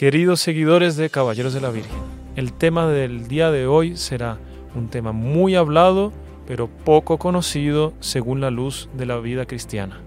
[0.00, 2.00] Queridos seguidores de Caballeros de la Virgen,
[2.34, 4.38] el tema del día de hoy será
[4.74, 6.10] un tema muy hablado,
[6.46, 10.00] pero poco conocido según la luz de la vida cristiana.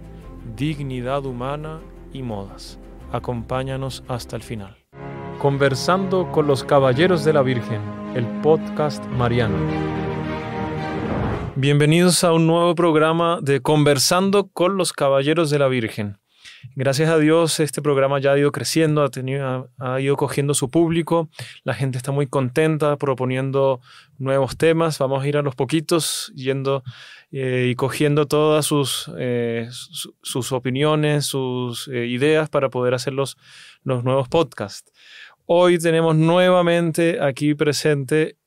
[0.55, 1.79] Dignidad humana
[2.11, 2.79] y modas.
[3.11, 4.75] Acompáñanos hasta el final.
[5.37, 7.84] Conversando con los Caballeros de la Virgen,
[8.16, 9.57] el podcast mariano.
[11.55, 16.18] Bienvenidos a un nuevo programa de Conversando con los Caballeros de la Virgen.
[16.75, 20.70] Gracias a Dios este programa ya ha ido creciendo, ha, tenido, ha ido cogiendo su
[20.70, 21.29] público,
[21.64, 23.79] la gente está muy contenta proponiendo
[24.18, 26.84] nuevos temas, vamos a ir a los poquitos yendo
[27.32, 29.68] eh, y cogiendo todas sus, eh,
[30.21, 33.38] sus opiniones, sus eh, ideas para poder hacer los,
[33.84, 34.92] los nuevos podcasts.
[35.45, 38.38] Hoy tenemos nuevamente aquí presente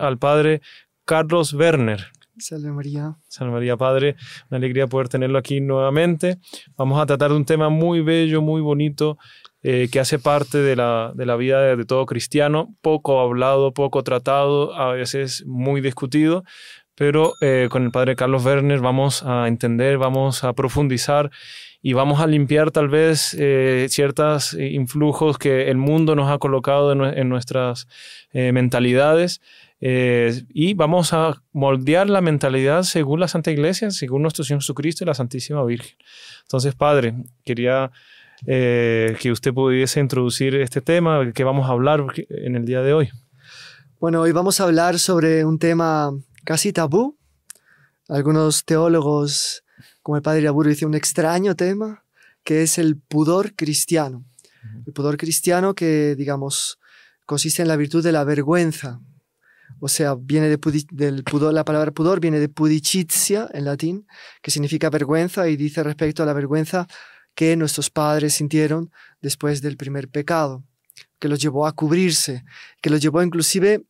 [0.00, 0.62] al padre
[1.04, 2.15] Carlos Werner.
[2.38, 3.16] Salve María.
[3.28, 4.16] Salve María Padre,
[4.50, 6.38] una alegría poder tenerlo aquí nuevamente.
[6.76, 9.16] Vamos a tratar de un tema muy bello, muy bonito,
[9.62, 14.02] eh, que hace parte de la, de la vida de, todo cristiano, poco hablado, poco
[14.02, 16.44] tratado, a veces muy discutido,
[16.94, 21.30] pero eh, con el Padre Carlos Werner vamos a entender, vamos a profundizar
[21.80, 26.92] y vamos a limpiar tal vez eh, ciertos influjos que el mundo nos ha colocado
[26.92, 27.86] en, en nuestras
[28.32, 29.40] mentalidades
[29.80, 35.04] eh, y vamos a moldear la mentalidad según la Santa Iglesia, según nuestro Señor Jesucristo
[35.04, 35.96] y la Santísima Virgen.
[36.42, 37.90] Entonces, Padre, quería
[38.46, 42.94] eh, que usted pudiese introducir este tema que vamos a hablar en el día de
[42.94, 43.10] hoy.
[44.00, 46.10] Bueno, hoy vamos a hablar sobre un tema
[46.44, 47.16] casi tabú.
[48.08, 49.64] Algunos teólogos,
[50.02, 52.04] como el Padre Aburo, dicen un extraño tema,
[52.44, 54.24] que es el pudor cristiano.
[54.86, 56.78] El pudor cristiano que, digamos,
[57.24, 59.00] consiste en la virtud de la vergüenza,
[59.80, 60.58] o sea, viene de
[60.90, 64.06] del pudor, la palabra pudor viene de pudicitia en latín,
[64.42, 66.86] que significa vergüenza y dice respecto a la vergüenza
[67.34, 70.64] que nuestros padres sintieron después del primer pecado,
[71.18, 72.44] que los llevó a cubrirse,
[72.80, 73.84] que los llevó inclusive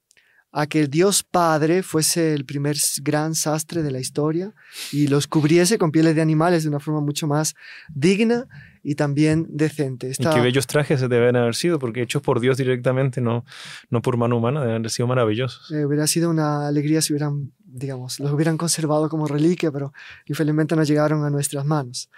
[0.52, 4.54] a que el Dios Padre fuese el primer gran sastre de la historia
[4.90, 7.54] y los cubriese con pieles de animales de una forma mucho más
[7.94, 8.46] digna
[8.88, 10.08] y también decente.
[10.08, 13.44] Y qué bellos trajes deben haber sido, porque hechos por Dios directamente, no,
[13.90, 15.72] no por mano humana, deben haber sido maravillosos.
[15.72, 19.92] Eh, hubiera sido una alegría si hubieran, digamos, los hubieran conservado como reliquia, pero
[20.26, 22.10] infelizmente no llegaron a nuestras manos.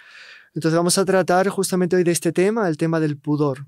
[0.53, 3.65] Entonces vamos a tratar justamente hoy de este tema, el tema del pudor.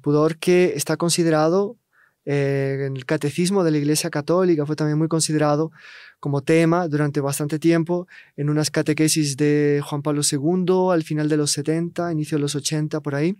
[0.00, 1.76] Pudor que está considerado
[2.24, 5.72] eh, el catecismo de la Iglesia Católica fue también muy considerado
[6.20, 11.36] como tema durante bastante tiempo en unas catequesis de Juan Pablo II al final de
[11.36, 13.36] los 70, inicio de los 80, por ahí.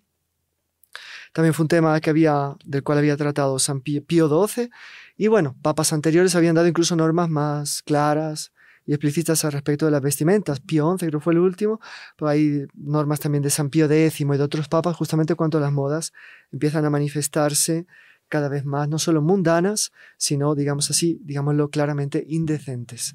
[1.32, 4.70] También fue un tema del cual había tratado San Pío XII.
[5.16, 8.52] Y bueno, papas anteriores habían dado incluso normas más claras
[8.86, 10.60] y explícitas al respecto de las vestimentas.
[10.60, 11.80] Pío XI creo fue el último,
[12.16, 15.72] pero hay normas también de San Pío X y de otros papas justamente cuando las
[15.72, 16.12] modas
[16.52, 17.86] empiezan a manifestarse
[18.34, 23.14] cada vez más, no solo mundanas, sino, digamos así, digámoslo claramente, indecentes.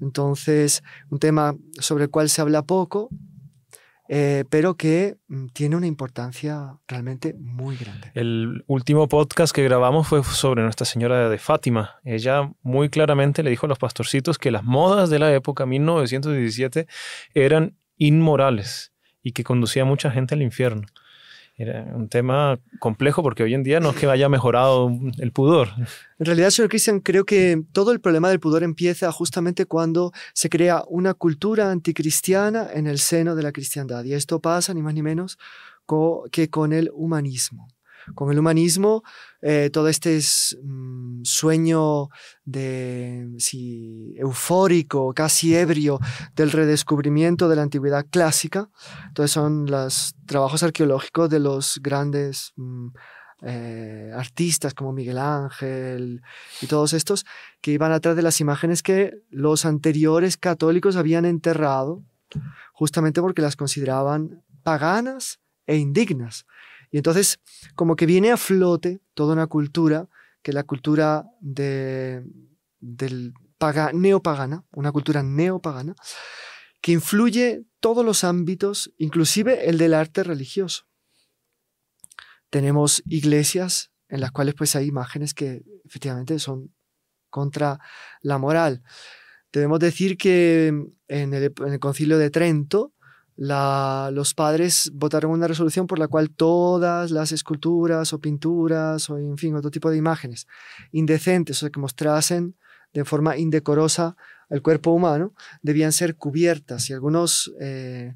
[0.00, 3.08] Entonces, un tema sobre el cual se habla poco,
[4.08, 8.10] eh, pero que mm, tiene una importancia realmente muy grande.
[8.14, 12.00] El último podcast que grabamos fue sobre Nuestra Señora de Fátima.
[12.02, 16.88] Ella muy claramente le dijo a los pastorcitos que las modas de la época 1917
[17.34, 20.88] eran inmorales y que conducía a mucha gente al infierno.
[21.58, 25.68] Era un tema complejo porque hoy en día no es que haya mejorado el pudor.
[26.18, 30.50] En realidad, señor Cristian, creo que todo el problema del pudor empieza justamente cuando se
[30.50, 34.04] crea una cultura anticristiana en el seno de la cristiandad.
[34.04, 35.38] Y esto pasa ni más ni menos
[36.30, 37.68] que con el humanismo.
[38.14, 39.02] Con el humanismo,
[39.48, 40.18] eh, todo este
[40.60, 42.08] mm, sueño
[42.44, 43.28] de,
[44.16, 46.00] eufórico, casi ebrio
[46.34, 48.68] del redescubrimiento de la antigüedad clásica.
[49.06, 52.88] Entonces son los trabajos arqueológicos de los grandes mm,
[53.42, 56.22] eh, artistas como Miguel Ángel
[56.60, 57.24] y todos estos
[57.60, 62.02] que iban atrás de las imágenes que los anteriores católicos habían enterrado
[62.72, 66.46] justamente porque las consideraban paganas e indignas.
[66.90, 67.40] Y entonces,
[67.74, 70.08] como que viene a flote toda una cultura,
[70.42, 72.24] que es la cultura de,
[72.80, 73.34] del
[73.94, 75.94] neopagana, una cultura neopagana,
[76.80, 80.86] que influye todos los ámbitos, inclusive el del arte religioso.
[82.50, 86.72] Tenemos iglesias en las cuales pues hay imágenes que efectivamente son
[87.28, 87.80] contra
[88.22, 88.82] la moral.
[89.52, 90.68] Debemos decir que
[91.08, 92.92] en el, en el concilio de Trento
[93.36, 99.36] los padres votaron una resolución por la cual todas las esculturas o pinturas o, en
[99.36, 100.46] fin, otro tipo de imágenes
[100.92, 102.56] indecentes o que mostrasen
[102.94, 104.16] de forma indecorosa
[104.48, 108.14] el cuerpo humano debían ser cubiertas y algunos eh,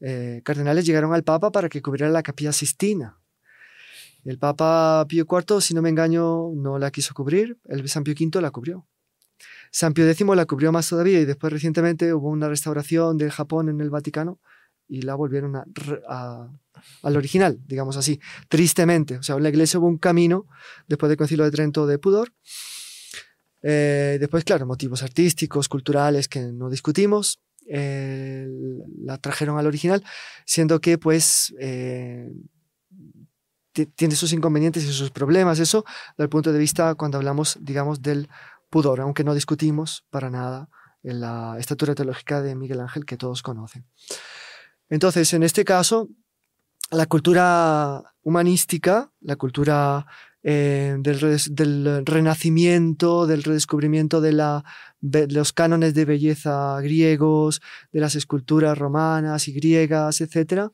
[0.00, 3.18] eh, cardenales llegaron al Papa para que cubriera la capilla Sistina.
[4.24, 8.14] El Papa Pío IV, si no me engaño, no la quiso cubrir, el San Pío
[8.14, 8.86] V la cubrió.
[9.70, 13.68] San Pío X la cubrió más todavía y después recientemente hubo una restauración del Japón
[13.68, 14.40] en el Vaticano
[14.88, 16.48] y la volvieron a,
[17.02, 19.18] al original, digamos así, tristemente.
[19.18, 20.46] O sea, la iglesia hubo un camino
[20.86, 22.32] después del Concilio de Trento de pudor.
[23.62, 27.40] Eh, después, claro, motivos artísticos, culturales que no discutimos.
[27.70, 28.48] Eh,
[29.02, 30.02] la trajeron al original,
[30.46, 32.32] siendo que pues eh,
[33.94, 35.84] tiene sus inconvenientes y sus problemas, eso,
[36.16, 38.28] desde el punto de vista cuando hablamos, digamos, del
[38.70, 40.70] pudor, aunque no discutimos para nada
[41.02, 43.84] en la estatura teológica de Miguel Ángel que todos conocen.
[44.90, 46.08] Entonces, en este caso,
[46.90, 50.06] la cultura humanística, la cultura
[50.42, 54.64] eh, del, renacimiento, del redescubrimiento de, la,
[55.00, 57.60] los cánones de belleza griegos,
[57.92, 60.70] de las esculturas romanas y griegas, etc.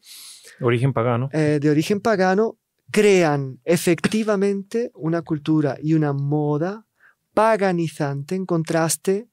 [0.61, 1.29] Origen pagano.
[1.33, 2.59] Eh, de origen pagano,
[2.91, 6.87] crean efectivamente una cultura y una moda
[7.33, 9.29] paganizante en contraste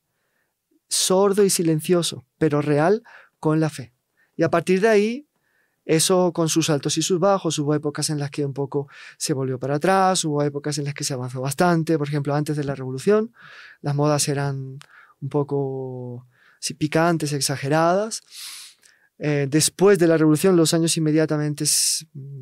[0.88, 3.04] sordo y silencioso, pero real
[3.39, 3.94] con la fe.
[4.41, 5.27] Y a partir de ahí,
[5.85, 9.33] eso con sus altos y sus bajos, hubo épocas en las que un poco se
[9.33, 12.63] volvió para atrás, hubo épocas en las que se avanzó bastante, por ejemplo, antes de
[12.63, 13.35] la revolución,
[13.81, 14.79] las modas eran
[15.21, 16.25] un poco
[16.79, 18.23] picantes, exageradas.
[19.19, 21.65] Eh, después de la revolución, los años inmediatamente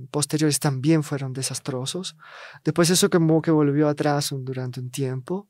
[0.09, 2.15] posteriores también fueron desastrosos.
[2.63, 5.49] Después eso como que volvió atrás durante un tiempo.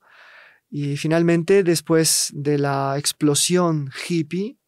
[0.72, 4.59] Y finalmente, después de la explosión hippie,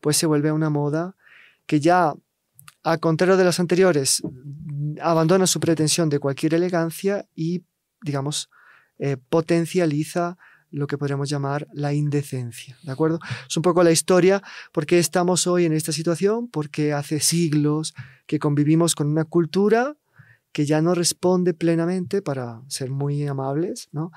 [0.00, 1.14] pues se vuelve una moda
[1.66, 2.14] que ya,
[2.82, 4.22] a contrario de las anteriores,
[5.00, 7.62] abandona su pretensión de cualquier elegancia y,
[8.02, 8.50] digamos,
[8.98, 10.38] eh, potencializa
[10.70, 13.20] lo que podríamos llamar la indecencia, ¿de acuerdo?
[13.48, 14.42] Es un poco la historia,
[14.72, 17.94] por qué estamos hoy en esta situación, porque hace siglos
[18.26, 19.96] que convivimos con una cultura
[20.52, 24.10] que ya no responde plenamente, para ser muy amables, ¿no?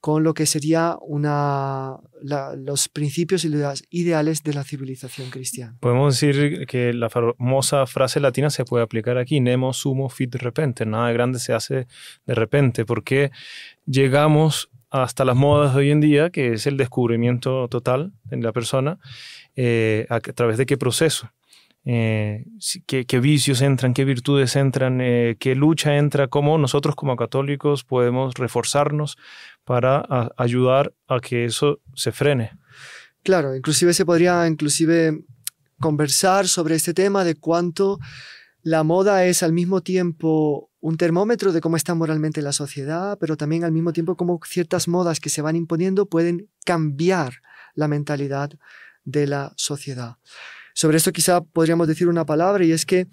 [0.00, 5.76] Con lo que sería una, los principios y los ideales de la civilización cristiana.
[5.80, 10.38] Podemos decir que la famosa frase latina se puede aplicar aquí, nemo sumo fit de
[10.38, 11.86] repente, nada grande se hace
[12.26, 13.30] de repente, porque
[13.86, 18.52] llegamos hasta las modas de hoy en día, que es el descubrimiento total de la
[18.52, 18.98] persona,
[19.54, 21.30] eh, a, través de qué proceso.
[21.86, 22.44] Eh,
[22.86, 28.34] qué, vicios entran, qué virtudes entran, eh, qué lucha entra, cómo nosotros como católicos podemos
[28.34, 29.16] reforzarnos
[29.70, 30.04] para
[30.36, 32.50] ayudar a que eso se frene.
[33.22, 35.22] Claro, inclusive se podría inclusive
[35.78, 38.00] conversar sobre este tema de cuánto
[38.62, 43.36] la moda es al mismo tiempo un termómetro de cómo está moralmente la sociedad, pero
[43.36, 47.34] también al mismo tiempo cómo ciertas modas que se van imponiendo pueden cambiar
[47.74, 48.50] la mentalidad
[49.04, 50.16] de la sociedad.
[50.74, 53.06] Sobre esto quizá podríamos decir una palabra y es que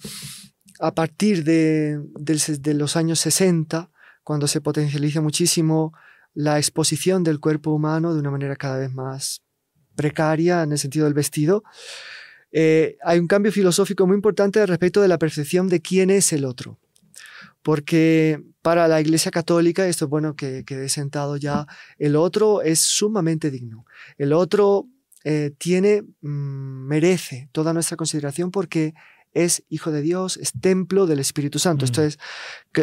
[0.79, 3.91] a partir de, de los años 60,
[4.23, 5.93] cuando se potencializa muchísimo
[6.37, 9.41] la exposición del cuerpo humano de una manera cada vez más
[9.95, 11.63] precaria en el sentido del vestido,
[12.51, 16.45] eh, hay un cambio filosófico muy importante respecto de la percepción de quién es el
[16.45, 16.77] otro.
[17.63, 21.65] Porque para la Iglesia Católica, esto es bueno que quede sentado ya,
[21.97, 23.87] el otro es sumamente digno.
[24.19, 24.85] El otro
[25.23, 28.93] eh, tiene, mm, merece toda nuestra consideración porque
[29.33, 31.83] es hijo de Dios, es templo del Espíritu Santo.
[31.83, 32.05] Esto mm.
[32.05, 32.19] es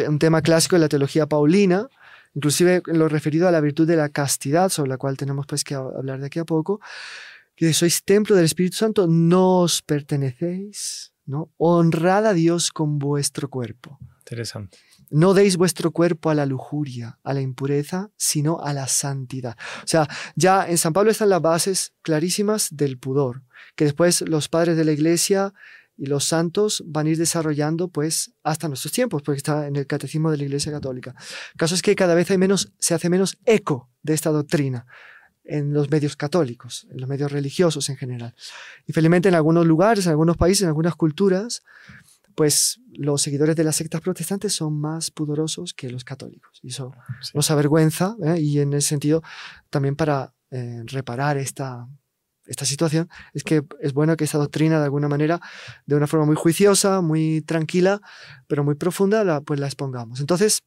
[0.09, 1.87] un tema clásico de la teología paulina,
[2.35, 5.63] inclusive en lo referido a la virtud de la castidad, sobre la cual tenemos pues
[5.63, 6.79] que hablar de aquí a poco,
[7.55, 11.51] que sois templo del Espíritu Santo, no os pertenecéis, ¿no?
[11.57, 13.97] Honrad a Dios con vuestro cuerpo.
[14.19, 14.77] Interesante.
[15.09, 19.55] No deis vuestro cuerpo a la lujuria, a la impureza, sino a la santidad.
[19.83, 23.43] O sea, ya en San Pablo están las bases clarísimas del pudor,
[23.75, 25.53] que después los padres de la iglesia
[25.97, 29.87] y los santos van a ir desarrollando pues hasta nuestros tiempos, porque está en el
[29.87, 31.15] catecismo de la Iglesia Católica.
[31.53, 34.85] El caso es que cada vez hay menos, se hace menos eco de esta doctrina
[35.43, 38.35] en los medios católicos, en los medios religiosos en general.
[38.85, 41.63] Y felizmente en algunos lugares, en algunos países, en algunas culturas,
[42.33, 46.59] pues los seguidores de las sectas protestantes son más pudorosos que los católicos.
[46.61, 46.93] Y eso
[47.33, 48.39] nos avergüenza ¿eh?
[48.39, 49.23] y en ese sentido
[49.69, 51.87] también para eh, reparar esta,
[52.45, 55.39] esta situación, es que es bueno que esta doctrina de alguna manera,
[55.85, 58.01] de una forma muy juiciosa, muy tranquila,
[58.47, 60.19] pero muy profunda, la, pues la expongamos.
[60.19, 60.63] Entonces,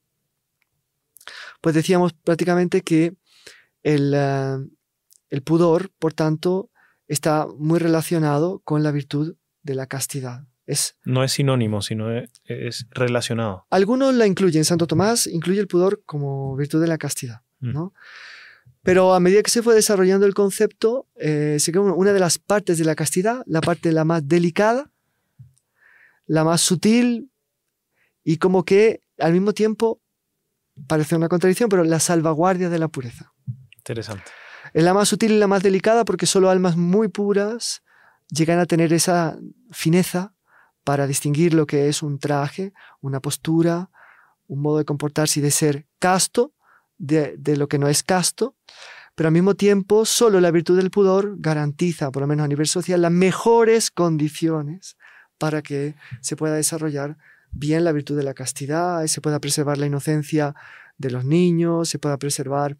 [1.60, 3.14] pues decíamos prácticamente que
[3.82, 4.56] el, eh,
[5.30, 6.70] el pudor, por tanto,
[7.06, 10.44] está muy relacionado con la virtud de la castidad.
[10.66, 13.66] Es, no es sinónimo, sino es, relacionado.
[13.70, 14.66] Algunos la incluyen.
[14.66, 17.40] Santo Tomás incluye el pudor como virtud de la castidad.
[17.60, 17.72] Mm.
[17.72, 17.94] ¿no?
[18.82, 22.38] Pero a medida que se fue desarrollando el concepto, eh, se quedó una de las
[22.38, 24.90] partes de la castidad, la parte la más delicada,
[26.26, 27.30] la más sutil,
[28.24, 30.00] y como que al mismo tiempo,
[30.86, 33.32] parece una contradicción, pero la salvaguardia de la pureza.
[33.76, 34.24] Interesante.
[34.72, 37.82] Es la más sutil y la más delicada porque solo almas muy puras
[38.30, 39.38] llegan a tener esa
[39.70, 40.34] fineza
[40.84, 43.90] para distinguir lo que es un traje, una postura,
[44.46, 46.52] un modo de comportarse y de ser casto
[46.98, 48.54] de, de lo que no es casto,
[49.14, 52.66] pero al mismo tiempo solo la virtud del pudor garantiza, por lo menos a nivel
[52.66, 54.96] social, las mejores condiciones
[55.38, 57.16] para que se pueda desarrollar
[57.50, 60.54] bien la virtud de la castidad, se pueda preservar la inocencia
[60.98, 62.76] de los niños, se pueda preservar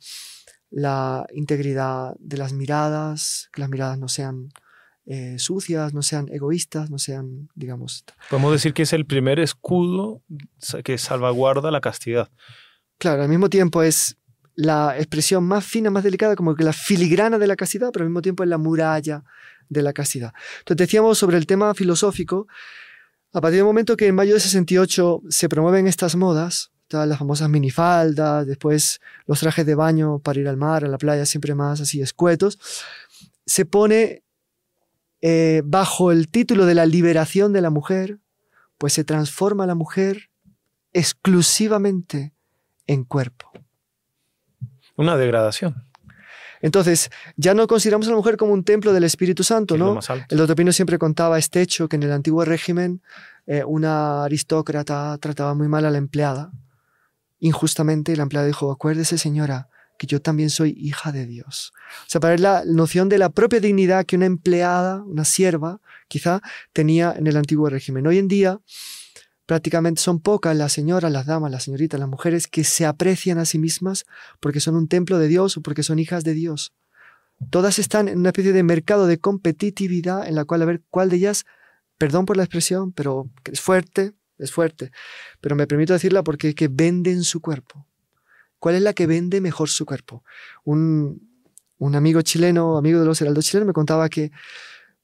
[0.70, 4.50] la integridad de las miradas, que las miradas no sean
[5.06, 8.04] eh, sucias, no sean egoístas, no sean, digamos...
[8.28, 10.22] Podemos decir que es el primer escudo
[10.84, 12.30] que salvaguarda la castidad.
[12.98, 14.16] Claro, al mismo tiempo es
[14.56, 18.10] la expresión más fina, más delicada, como que la filigrana de la castidad, pero al
[18.10, 19.22] mismo tiempo es la muralla
[19.68, 20.32] de la castidad.
[20.58, 22.48] Entonces decíamos sobre el tema filosófico,
[23.32, 27.48] a partir del momento que en mayo de 68 se promueven estas modas, las famosas
[27.48, 31.80] minifaldas, después los trajes de baño para ir al mar, a la playa, siempre más
[31.80, 32.58] así escuetos,
[33.46, 34.24] se pone
[35.20, 38.18] eh, bajo el título de la liberación de la mujer,
[38.76, 40.30] pues se transforma la mujer
[40.92, 42.32] exclusivamente
[42.88, 43.52] en cuerpo.
[44.96, 45.84] Una degradación.
[46.60, 50.00] Entonces, ya no consideramos a la mujer como un templo del Espíritu Santo, ¿no?
[50.28, 53.00] El doctor Pino siempre contaba este hecho, que en el antiguo régimen
[53.46, 56.50] eh, una aristócrata trataba muy mal a la empleada,
[57.38, 59.68] injustamente, y la empleada dijo, acuérdese señora,
[59.98, 61.72] que yo también soy hija de Dios.
[62.02, 65.80] O sea, para ver la noción de la propia dignidad que una empleada, una sierva,
[66.08, 66.40] quizá
[66.72, 68.06] tenía en el antiguo régimen.
[68.06, 68.60] Hoy en día,
[69.48, 73.46] prácticamente son pocas las señoras, las damas, las señoritas, las mujeres que se aprecian a
[73.46, 74.04] sí mismas
[74.40, 76.74] porque son un templo de Dios o porque son hijas de Dios.
[77.48, 81.08] Todas están en una especie de mercado de competitividad en la cual a ver cuál
[81.08, 81.46] de ellas,
[81.96, 84.92] perdón por la expresión, pero es fuerte, es fuerte,
[85.40, 87.86] pero me permito decirla porque que venden su cuerpo.
[88.58, 90.24] ¿Cuál es la que vende mejor su cuerpo?
[90.64, 91.22] Un,
[91.80, 94.30] amigo chileno, amigo de los heraldos chilenos, me contaba que,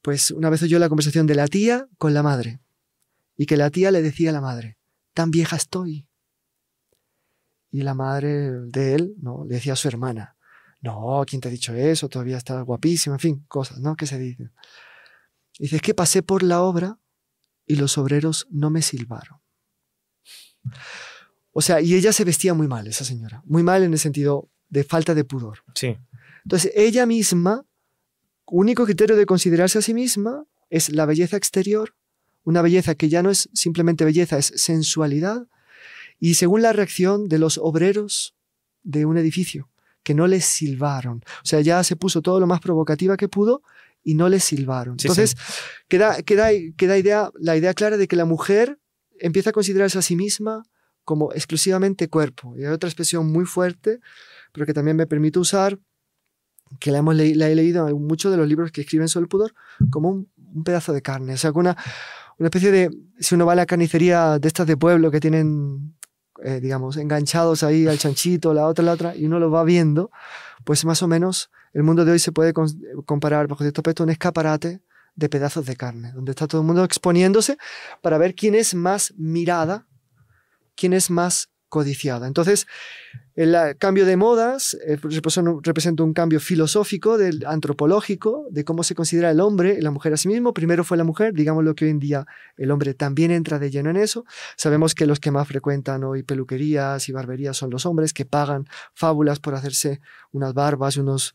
[0.03, 2.61] pues, una vez oyó la conversación de la tía con la madre
[3.37, 4.79] y que la tía le decía a la madre,
[5.13, 6.09] tan vieja estoy.
[7.71, 9.45] Y la madre de él, ¿no?
[9.45, 10.37] Le decía a su hermana,
[10.81, 12.09] no, ¿quién te ha dicho eso?
[12.09, 13.97] Todavía está guapísima, en fin, cosas, ¿no?
[13.97, 14.53] Que se dicen.
[15.59, 16.99] Dice, es que pasé por la obra
[17.67, 19.41] y los obreros no me silbaron.
[21.53, 23.43] O sea, y ella se vestía muy mal, esa señora.
[23.47, 25.61] Muy mal en el sentido de falta de pudor.
[25.75, 25.97] Sí.
[26.45, 27.65] Entonces, ella misma,
[28.47, 31.95] único criterio de considerarse a sí misma es la belleza exterior,
[32.45, 35.49] una belleza que ya no es simplemente belleza, es sensualidad,
[36.21, 38.35] y según la reacción de los obreros
[38.83, 39.69] de un edificio,
[40.03, 41.25] que no les silbaron.
[41.43, 43.63] O sea, ya se puso todo lo más provocativa que pudo
[44.03, 44.97] y no les silbaron.
[45.01, 45.35] Entonces,
[45.89, 48.79] Queda, queda, queda idea, la idea clara de que la mujer
[49.19, 50.63] empieza a considerarse a sí misma
[51.05, 52.55] como exclusivamente cuerpo.
[52.57, 54.01] Y hay otra expresión muy fuerte,
[54.53, 55.79] pero que también me permite usar,
[56.81, 59.29] que la, hemos la he leído en muchos de los libros que escriben sobre el
[59.29, 59.55] pudor,
[59.91, 61.35] como un, pedazo de carne.
[61.35, 61.77] O sea, una,
[62.39, 65.95] una especie de, si uno va a la carnicería de estas de pueblo que tienen,
[66.43, 70.11] eh, digamos, enganchados ahí al chanchito, la otra, la otra, y uno lo va viendo,
[70.65, 72.53] pues más o menos el mundo de hoy se puede
[73.07, 74.81] comparar bajo este aspecto un escaparate
[75.17, 77.57] de pedazos de carne, donde está todo el mundo exponiéndose
[78.03, 79.87] para ver quién es más mirada
[80.75, 82.27] quién es más codiciada.
[82.27, 82.67] Entonces,
[83.35, 84.97] el cambio de modas eh,
[85.63, 90.17] representa un cambio filosófico, antropológico, de cómo se considera el hombre y la mujer a
[90.17, 90.55] sí mismo.
[90.55, 92.27] Primero fue la mujer, digamos lo que hoy en día
[92.57, 94.25] el hombre también entra de lleno en eso.
[94.57, 98.69] Sabemos que los que más frecuentan hoy peluquerías y barberías son los hombres, que pagan
[98.95, 100.01] fábulas por hacerse
[100.31, 101.35] unas barbas y unos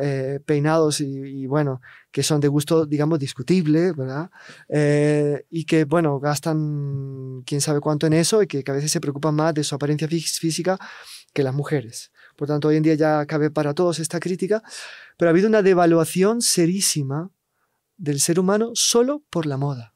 [0.00, 1.80] eh, peinados y, bueno,
[2.10, 4.30] que son de gusto, digamos, discutible, ¿verdad?
[4.68, 9.00] Eh, y que, bueno, gastan quién sabe cuánto en eso y que, a veces se
[9.00, 10.78] preocupan más de su apariencia física
[11.32, 12.12] que las mujeres.
[12.36, 14.62] Por tanto, hoy en día ya cabe para todos esta crítica,
[15.16, 17.30] pero ha habido una devaluación serísima
[17.96, 19.94] del ser humano solo por la moda,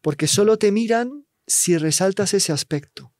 [0.00, 3.12] porque solo te miran si resaltas ese aspecto,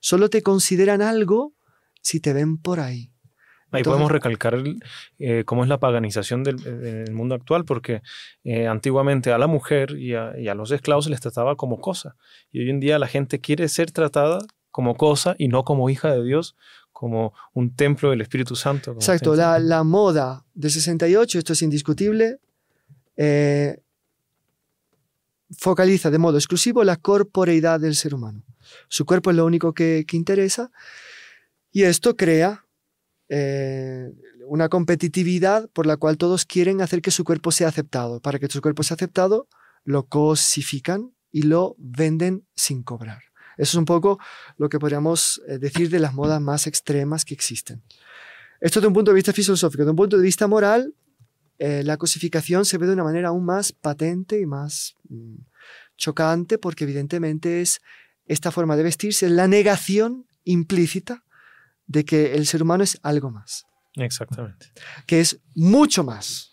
[0.00, 1.54] solo te consideran algo
[2.00, 3.09] si te ven por ahí.
[3.72, 4.62] Ahí podemos recalcar
[5.18, 8.02] eh, cómo es la paganización del, mundo actual, porque
[8.44, 12.16] eh, antiguamente a la mujer y a, los esclavos se les trataba como cosa.
[12.50, 16.12] Y hoy en día la gente quiere ser tratada como cosa y no como hija
[16.12, 16.56] de Dios,
[16.92, 18.92] como un templo del Espíritu Santo.
[18.92, 22.38] Exacto, la, moda de 68, esto es indiscutible,
[23.16, 23.80] eh,
[25.56, 28.42] focaliza de modo exclusivo la corporeidad del ser humano.
[28.88, 30.70] Su cuerpo es lo único que, que interesa
[31.72, 32.64] y esto crea
[33.32, 34.12] eh,
[34.48, 38.20] una competitividad por la cual todos quieren hacer que su cuerpo sea aceptado.
[38.20, 39.46] Para que su cuerpo sea aceptado,
[39.84, 43.22] lo cosifican y lo venden sin cobrar.
[43.56, 44.18] Eso es un poco
[44.58, 47.82] lo que podríamos eh, decir de las modas más extremas que existen.
[48.60, 49.84] Esto de un punto de vista filosófico.
[49.84, 50.92] De un punto de vista moral,
[51.58, 55.36] eh, la cosificación se ve de una manera aún más patente y más mm,
[55.96, 57.80] chocante porque evidentemente es
[58.26, 61.22] esta forma de vestirse, la negación implícita
[61.90, 63.66] de que el ser humano es algo más.
[63.96, 64.66] Exactamente.
[65.06, 66.52] Que es mucho más.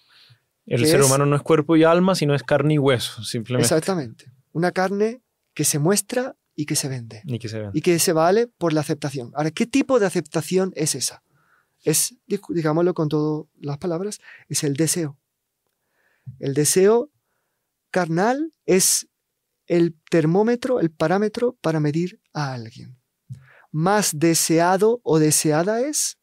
[0.65, 3.65] El ser humano no es cuerpo y alma, sino es carne y hueso, simplemente.
[3.65, 4.33] Exactamente.
[4.51, 5.21] Una carne
[5.53, 7.21] que se muestra y que se vende.
[7.25, 7.77] Y que se vende.
[7.77, 9.31] Y que se vale por la aceptación.
[9.35, 11.23] Ahora, ¿qué tipo de aceptación es esa?
[11.83, 12.15] Es,
[12.49, 15.19] digámoslo con todas las palabras, es el deseo.
[16.39, 17.11] El deseo
[17.91, 19.07] carnal es
[19.67, 22.96] el termómetro, el parámetro para medir a alguien.
[23.77, 26.17] Más deseado o deseada es,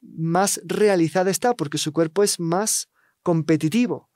[0.00, 2.88] más realizada está, porque su cuerpo es más
[3.22, 4.10] competitivo,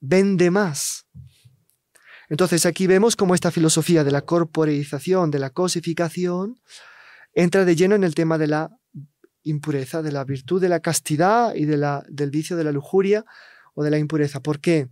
[0.00, 1.06] vende más.
[2.28, 6.60] Entonces aquí vemos cómo esta filosofía de la corporeización, de la cosificación,
[7.34, 8.76] entra de lleno en el tema de la
[9.44, 13.24] impureza, de la virtud de la castidad y de la, del vicio de la lujuria
[13.74, 14.40] o de la impureza.
[14.40, 14.88] ¿Por qué?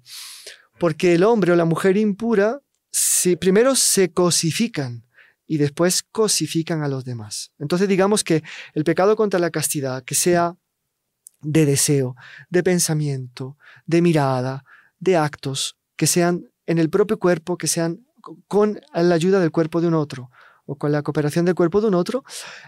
[0.79, 2.61] Porque el hombre o la mujer impura
[2.93, 5.08] si, primero se cosifican
[5.49, 7.51] y después cosifican a los demás.
[7.59, 10.57] Entonces digamos que el pecado contra la castidad, que sea
[11.41, 12.15] de deseo,
[12.51, 14.65] de pensamiento, de mirada,
[15.01, 18.07] de actos, que sean en el propio cuerpo, que sean
[18.47, 20.31] con la ayuda del cuerpo de un otro
[20.67, 22.25] o con la cooperación del cuerpo de un otro,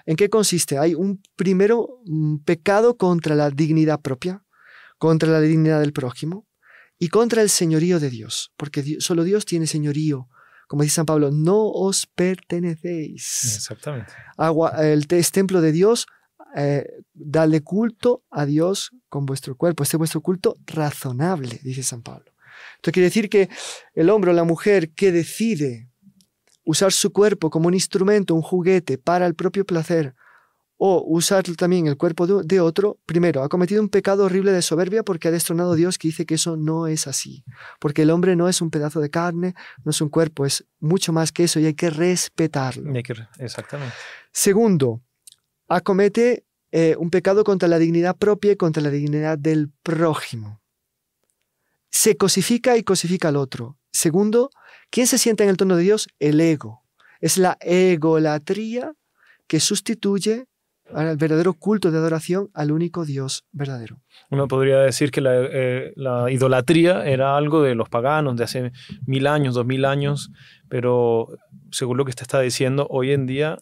[0.07, 0.79] ¿en qué consiste?
[0.79, 2.01] Hay un primero
[2.47, 4.43] pecado contra la dignidad propia,
[4.97, 6.47] contra la dignidad del prójimo
[6.99, 10.29] y contra el señorío de Dios, porque solo Dios tiene señorío.
[10.71, 13.57] Como dice San Pablo, no os pertenecéis.
[13.57, 14.13] Exactamente.
[14.79, 16.07] el es templo de Dios,
[16.55, 19.83] eh, dale culto a Dios con vuestro cuerpo.
[19.83, 22.31] Este es vuestro culto razonable, dice San Pablo.
[22.77, 23.49] Esto quiere decir que
[23.95, 25.91] el hombre o la mujer que decide
[26.63, 30.15] usar su cuerpo como un instrumento, un juguete para el propio placer,
[30.83, 35.03] o usar también el cuerpo de otro, primero, ha cometido un pecado horrible de soberbia
[35.03, 37.45] porque ha destronado a Dios que dice que eso no es así.
[37.79, 41.13] Porque el hombre no es un pedazo de carne, no es un cuerpo, es mucho
[41.13, 42.91] más que eso y hay que respetarlo.
[43.39, 43.95] exactamente.
[44.33, 45.03] Segundo,
[45.69, 50.61] acomete eh, un pecado contra la dignidad propia y contra la dignidad del prójimo.
[51.91, 53.77] Se cosifica y cosifica al otro.
[53.93, 54.51] Segundo,
[54.91, 56.09] ¿Quién se sienta en el tono de Dios?
[56.19, 56.83] El ego.
[57.21, 58.93] Es la egolatría
[59.47, 60.47] que sustituye
[60.95, 64.01] al verdadero culto de adoración al único Dios verdadero.
[64.31, 68.73] Uno podría decir que eh, la, idolatría era algo de los paganos de hace
[69.07, 70.31] mil años, dos mil años,
[70.69, 71.29] pero
[71.71, 73.59] según lo que usted está diciendo, hoy en día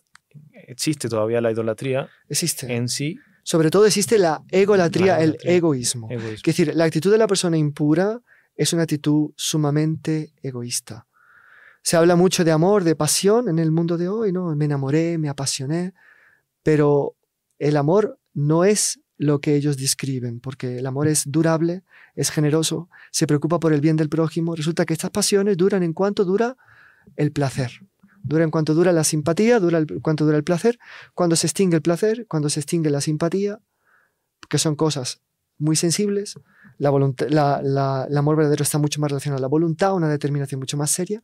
[0.66, 2.08] existe todavía la idolatría.
[2.28, 2.74] Existe.
[2.74, 3.16] En sí.
[3.42, 6.08] Sobre todo existe la egolatría, el egoísmo.
[6.10, 6.36] egoísmo.
[6.36, 8.20] Es decir, la actitud de la persona impura
[8.54, 11.06] es una actitud sumamente egoísta.
[11.82, 14.54] Se habla mucho de amor, de pasión en el mundo de hoy, ¿no?
[14.54, 15.94] Me enamoré, me apasioné,
[16.62, 17.14] pero
[17.58, 21.82] el amor no es lo que ellos describen, porque el amor es durable,
[22.14, 24.54] es generoso, se preocupa por el bien del prójimo.
[24.54, 26.56] Resulta que estas pasiones duran en cuanto dura
[27.16, 27.72] el placer.
[28.22, 30.78] Dura en cuanto dura la simpatía, dura en cuanto dura el placer.
[31.14, 33.60] Cuando se extingue el placer, cuando se extingue la simpatía,
[34.48, 35.20] que son cosas
[35.58, 36.38] muy sensibles,
[36.78, 40.92] la el amor verdadero está mucho más relacionado a la voluntad, una determinación mucho más
[40.92, 41.22] seria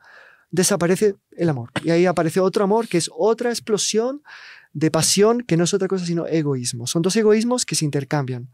[0.54, 1.70] desaparece el amor.
[1.82, 4.22] Y ahí aparece otro amor que es otra explosión
[4.74, 6.86] de pasión que no es otra cosa sino egoísmo.
[6.86, 8.50] Son dos egoísmos que se intercambian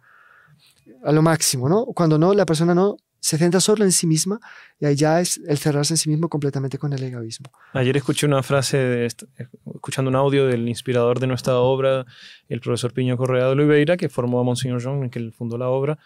[1.03, 1.87] a lo máximo, ¿no?
[1.87, 4.41] Cuando no, la persona no se centra solo en sí misma
[4.79, 7.51] y ahí ya es el cerrarse en sí mismo completamente con el egoísmo.
[7.73, 12.07] Ayer escuché una frase, escuchando un audio del inspirador de nuestra obra,
[12.49, 15.99] el profesor Piño Correa de Oliveira, que formó a Monseñor John, que fundó la obra,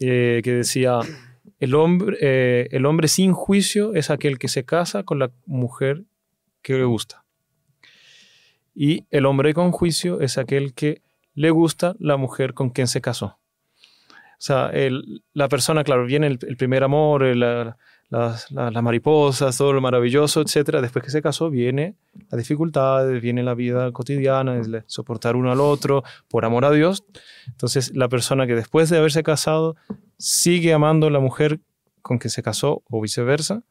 [0.00, 1.00] eh, que decía,
[1.58, 6.04] el hombre, eh, el hombre sin juicio es aquel que se casa con la mujer
[6.62, 7.24] que le gusta.
[8.80, 11.02] Y el hombre con juicio es aquel que
[11.34, 13.26] le gusta la mujer con quien se casó.
[13.26, 13.40] O
[14.38, 14.70] sea,
[15.32, 17.76] la persona, claro, viene el, primer amor, la,
[18.08, 20.76] las, mariposas, todo lo maravilloso, etc.
[20.80, 21.96] Después que se casó, viene
[22.30, 27.02] la dificultad, viene la vida cotidiana, soportar uno al otro por amor a Dios.
[27.48, 29.74] Entonces, la persona que después de haberse casado
[30.18, 31.58] sigue amando a la mujer
[32.00, 33.64] con que se casó o viceversa,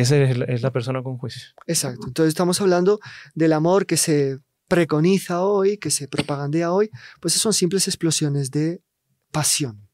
[0.00, 1.42] esa es la, persona con juicio.
[1.66, 2.06] Exacto.
[2.06, 3.00] Entonces, estamos hablando
[3.34, 8.82] del amor que se preconiza hoy, que se propagandea hoy, pues son simples explosiones de
[9.30, 9.88] pasión.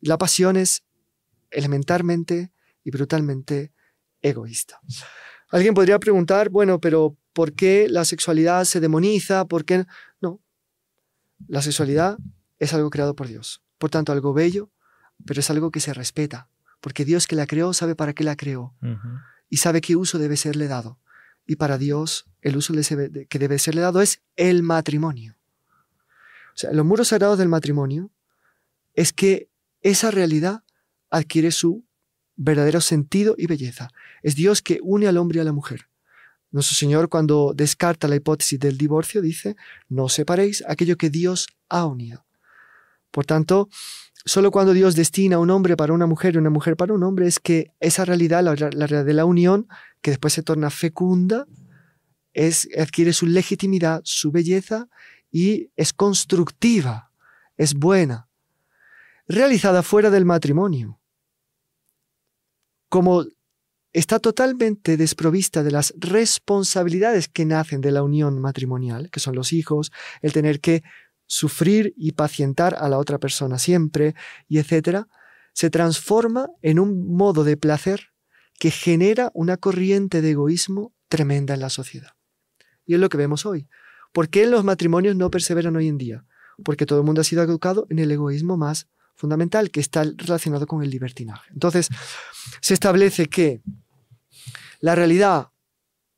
[0.00, 0.84] La pasión es
[1.50, 2.52] elementarmente
[2.84, 3.72] y brutalmente
[4.22, 4.80] egoísta.
[5.50, 9.44] Alguien podría preguntar, bueno, pero ¿por qué la sexualidad se demoniza?
[9.46, 9.86] ¿Por qué?
[10.20, 10.40] No.
[11.48, 12.16] La sexualidad
[12.58, 13.62] es algo creado por Dios.
[13.78, 14.70] Por tanto, algo bello,
[15.26, 16.48] pero es algo que se respeta.
[16.80, 18.74] Porque Dios que la creó sabe para qué la creó.
[19.48, 20.98] Y sabe qué uso debe serle dado.
[21.46, 22.72] y para Dios el uso
[23.28, 25.36] que debe serle dado es el matrimonio.
[26.54, 28.10] O sea, los muros sagrados del matrimonio
[28.94, 29.48] es que
[29.82, 30.62] esa realidad
[31.10, 31.84] adquiere su
[32.36, 33.88] verdadero sentido y belleza.
[34.22, 35.88] Es Dios que une al hombre y a la mujer.
[36.50, 39.56] Nuestro Señor cuando descarta la hipótesis del divorcio dice,
[39.88, 42.24] no separéis aquello que Dios ha unido.
[43.10, 43.68] Por tanto,
[44.24, 47.26] solo cuando Dios destina un hombre para una mujer y una mujer para un hombre
[47.26, 49.68] es que esa realidad, la, realidad de la unión,
[50.02, 51.46] que después se torna fecunda,
[52.32, 54.88] es, adquiere su legitimidad, su belleza
[55.30, 57.12] y es constructiva,
[57.56, 58.28] es buena,
[59.26, 61.00] realizada fuera del matrimonio.
[62.88, 63.24] Como
[63.92, 69.52] está totalmente desprovista de las responsabilidades que nacen de la unión matrimonial, que son los
[69.52, 70.82] hijos, el tener que
[71.30, 74.16] sufrir y pacientar a la otra persona siempre,
[74.48, 75.06] y etcétera,
[75.52, 78.08] se transforma en un modo de placer
[78.58, 82.10] que genera una corriente de egoísmo tremenda en la sociedad.
[82.84, 83.68] Y es lo que vemos hoy.
[84.12, 86.24] ¿Por qué los matrimonios no perseveran hoy en día?
[86.64, 90.66] Porque todo el mundo ha sido educado en el egoísmo más fundamental que está relacionado
[90.66, 91.48] con el libertinaje.
[91.52, 91.90] Entonces,
[92.60, 93.62] se establece que
[94.80, 95.49] la realidad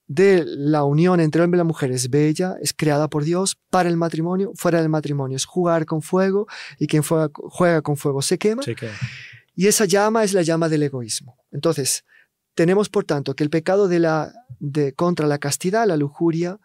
[0.06, 3.56] de la unión entre el hombre y la mujer es bella, es creada por Dios
[3.70, 6.46] para el matrimonio, fuera del matrimonio es jugar con fuego
[6.78, 8.62] y quien juega, con fuego se quema.
[9.54, 11.36] Y esa llama es la llama del egoísmo.
[11.50, 12.04] Entonces,
[12.54, 16.58] tenemos por tanto que el pecado de la, de, contra la castidad, la lujuria,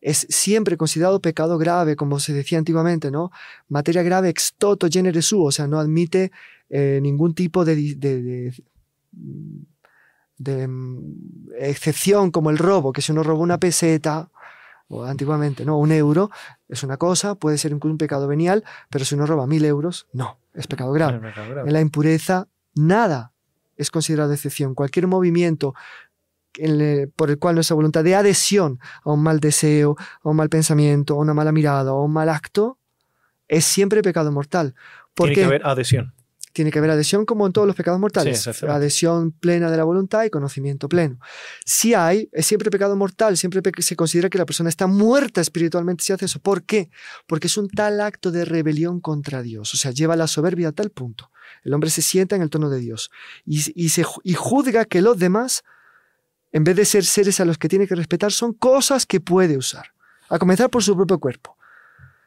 [0.00, 3.30] es siempre considerado pecado grave, como se decía antiguamente, ¿no?
[3.68, 6.30] Materia grave ex toto genere suo, o sea, no admite
[6.68, 8.52] eh, ningún tipo de, de, de,
[10.38, 14.30] mm, excepción como el robo, que si uno roba una peseta,
[14.88, 16.30] o antiguamente, no, un euro,
[16.68, 20.38] es una cosa, puede ser un pecado venial, pero si uno roba mil euros, no,
[20.52, 21.20] es pecado grave.
[21.64, 23.32] En la impureza, nada
[23.76, 24.74] es considerado excepción.
[24.74, 25.74] Cualquier movimiento
[27.16, 31.14] por el cual nuestra voluntad de adhesión a un mal deseo, a un mal pensamiento,
[31.14, 32.78] a una mala mirada, a un mal acto,
[33.48, 34.74] es siempre pecado mortal.
[35.14, 36.14] Tiene que haber adhesión.
[36.54, 38.46] Tiene que haber adhesión como en todos los pecados mortales.
[38.62, 41.18] adhesión plena de la voluntad y conocimiento pleno.
[41.66, 46.02] Si hay, es siempre pecado mortal, siempre se considera que la persona está muerta espiritualmente
[46.02, 46.38] si hace eso.
[46.40, 46.88] ¿Por qué?
[47.26, 49.74] Porque es un tal acto de rebelión contra Dios.
[49.74, 51.30] O sea, lleva la soberbia a tal punto.
[51.62, 53.10] El hombre se sienta en el tono de Dios
[53.44, 55.64] y, se, y juzga que los demás
[56.54, 59.56] en vez de ser seres a los que tiene que respetar, son cosas que puede
[59.56, 59.92] usar,
[60.28, 61.58] a comenzar por su propio cuerpo.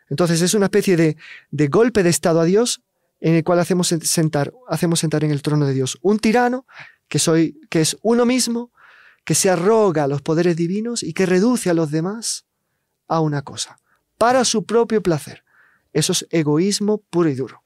[0.10, 2.82] Entonces es una especie de, golpe de Estado a Dios
[3.20, 6.66] en el cual hacemos sentar, hacemos sentar en el trono de Dios un tirano
[7.08, 8.72] que, soy, que es uno mismo,
[9.24, 12.46] que se arroga a los poderes divinos y que reduce a los demás
[13.08, 13.80] a una cosa,
[14.18, 15.44] para su propio placer.
[15.94, 17.64] Eso es egoísmo puro y duro.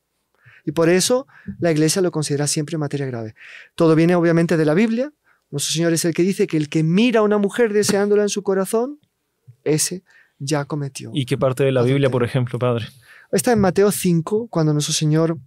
[0.66, 1.28] Y por eso
[1.60, 3.36] la Iglesia lo considera siempre materia grave.
[3.76, 5.12] Todo viene obviamente de la Biblia,
[5.52, 8.30] nuestro Señor es el que dice que el que mira a una mujer deseándola en
[8.30, 9.00] su corazón,
[9.64, 10.04] ese
[10.40, 11.12] ya cometió.
[11.14, 12.88] ¿Y qué parte de la Biblia, por ejemplo, Padre?
[13.32, 15.38] Está en Mateo 5, cuando nuestro Señor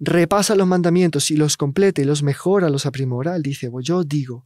[0.00, 3.36] repasa los mandamientos y los completa y los mejora, los aprimora.
[3.36, 4.44] Él dice, pues yo digo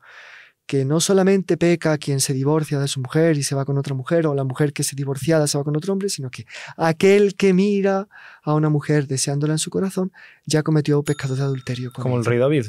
[0.67, 3.95] que no solamente peca quien se divorcia de su mujer y se va con otra
[3.95, 6.45] mujer, o la mujer que se divorciada se va con otro hombre, sino que
[6.77, 8.07] aquel que mira
[8.43, 10.12] a una mujer deseándola en su corazón
[10.45, 11.91] ya cometió pecado de adulterio.
[11.93, 12.67] Como el rey David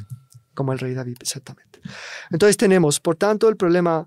[0.60, 1.80] como el rey David, exactamente.
[2.32, 4.06] Entonces tenemos, por tanto, el problema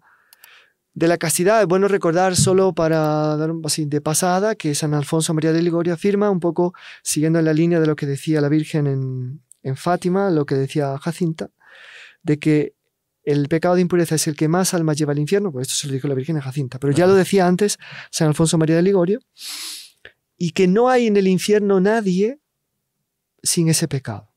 [0.94, 1.60] de la castidad.
[1.60, 5.62] Es bueno recordar solo para dar un así de pasada que San Alfonso María de
[5.62, 9.42] Ligorio afirma, un poco siguiendo en la línea de lo que decía la Virgen en,
[9.62, 11.50] en Fátima, lo que decía Jacinta,
[12.22, 12.74] de que
[13.24, 15.86] el pecado de impureza es el que más almas lleva al infierno, pues esto se
[15.86, 17.78] lo dijo la Virgen en Jacinta, pero ya lo decía antes
[18.10, 19.20] San Alfonso María de Ligorio,
[20.36, 22.40] y que no hay en el infierno nadie
[23.42, 24.32] sin ese pecado.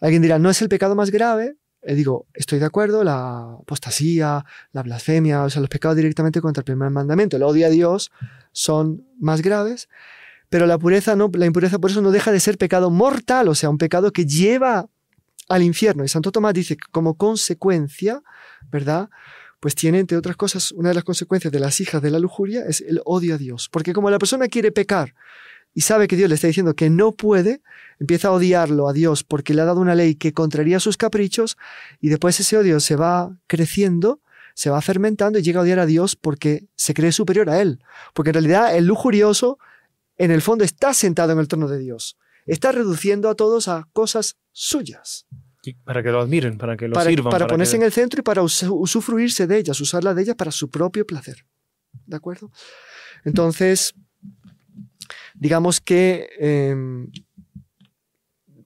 [0.00, 1.56] Alguien dirá, no es el pecado más grave.
[1.82, 6.60] Eh, digo, estoy de acuerdo, la apostasía, la blasfemia, o sea, los pecados directamente contra
[6.60, 8.12] el primer mandamiento, el odio a Dios,
[8.52, 9.88] son más graves,
[10.48, 13.54] pero la pureza no, la impureza por eso no deja de ser pecado mortal, o
[13.54, 14.88] sea, un pecado que lleva
[15.48, 16.04] al infierno.
[16.04, 18.22] Y Santo Tomás dice que como consecuencia,
[18.70, 19.10] ¿verdad?
[19.60, 22.64] Pues tiene, entre otras cosas, una de las consecuencias de las hijas de la lujuria
[22.68, 23.68] es el odio a Dios.
[23.70, 25.14] Porque como la persona quiere pecar
[25.74, 27.62] y sabe que Dios le está diciendo que no puede,
[27.98, 31.56] empieza a odiarlo a Dios porque le ha dado una ley que contraría sus caprichos
[32.00, 34.20] y después ese odio se va creciendo,
[34.54, 37.82] se va fermentando y llega a odiar a Dios porque se cree superior a Él.
[38.12, 39.58] Porque en realidad el lujurioso
[40.16, 42.18] en el fondo está sentado en el trono de Dios.
[42.44, 45.26] Está reduciendo a todos a cosas suyas.
[45.84, 47.30] para que lo admiren, para que lo sirvan.
[47.30, 50.68] Para, ponerse en el centro y para usufruirse de ellas, usarla de ellas para su
[50.68, 51.46] propio placer.
[52.06, 52.50] ¿De acuerdo?
[53.24, 53.94] Entonces,
[55.42, 57.10] digamos que em,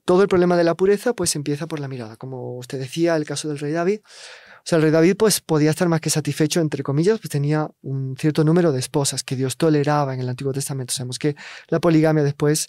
[0.04, 2.18] todo el problema de la pureza pues empieza por la mirada.
[2.18, 5.70] Como usted decía, el caso del rey David O sea, el rey David pues podía
[5.70, 9.56] estar más que satisfecho, entre comillas, pues tenía un cierto número de esposas que Dios
[9.56, 10.92] toleraba en el Antiguo Testamento.
[10.92, 11.34] Sabemos que
[11.68, 12.68] la poligamia después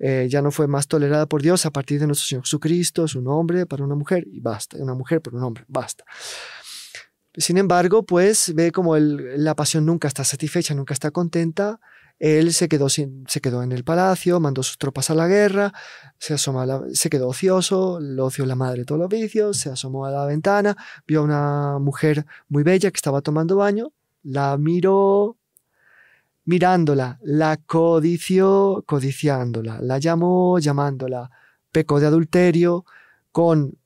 [0.00, 3.14] eh, ya no fue más tolerada por Dios a partir de nuestro Señor Jesucristo, es
[3.14, 6.04] un hombre para una mujer y basta, una mujer para un hombre, basta.
[7.36, 11.78] Sin embargo, pues ve como la pasión nunca está satisfecha, nunca está contenta,
[12.18, 15.72] él se quedó, sin, se quedó en el palacio, mandó sus tropas a la guerra,
[16.18, 20.06] se, asoma se quedó ocioso, lo ocio la madre de todos los vicios, se asomó
[20.06, 25.36] a la ventana, vio a una mujer muy bella que estaba tomando baño, la miró,
[26.44, 31.30] mirándola, la codició, codiciándola, la llamó, llamándola,
[31.72, 32.84] pecó de adulterio,
[33.32, 33.76] con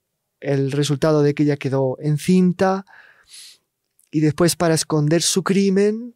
[0.40, 2.84] el resultado de que ella quedó encinta,
[4.10, 6.14] y después para esconder su crimen,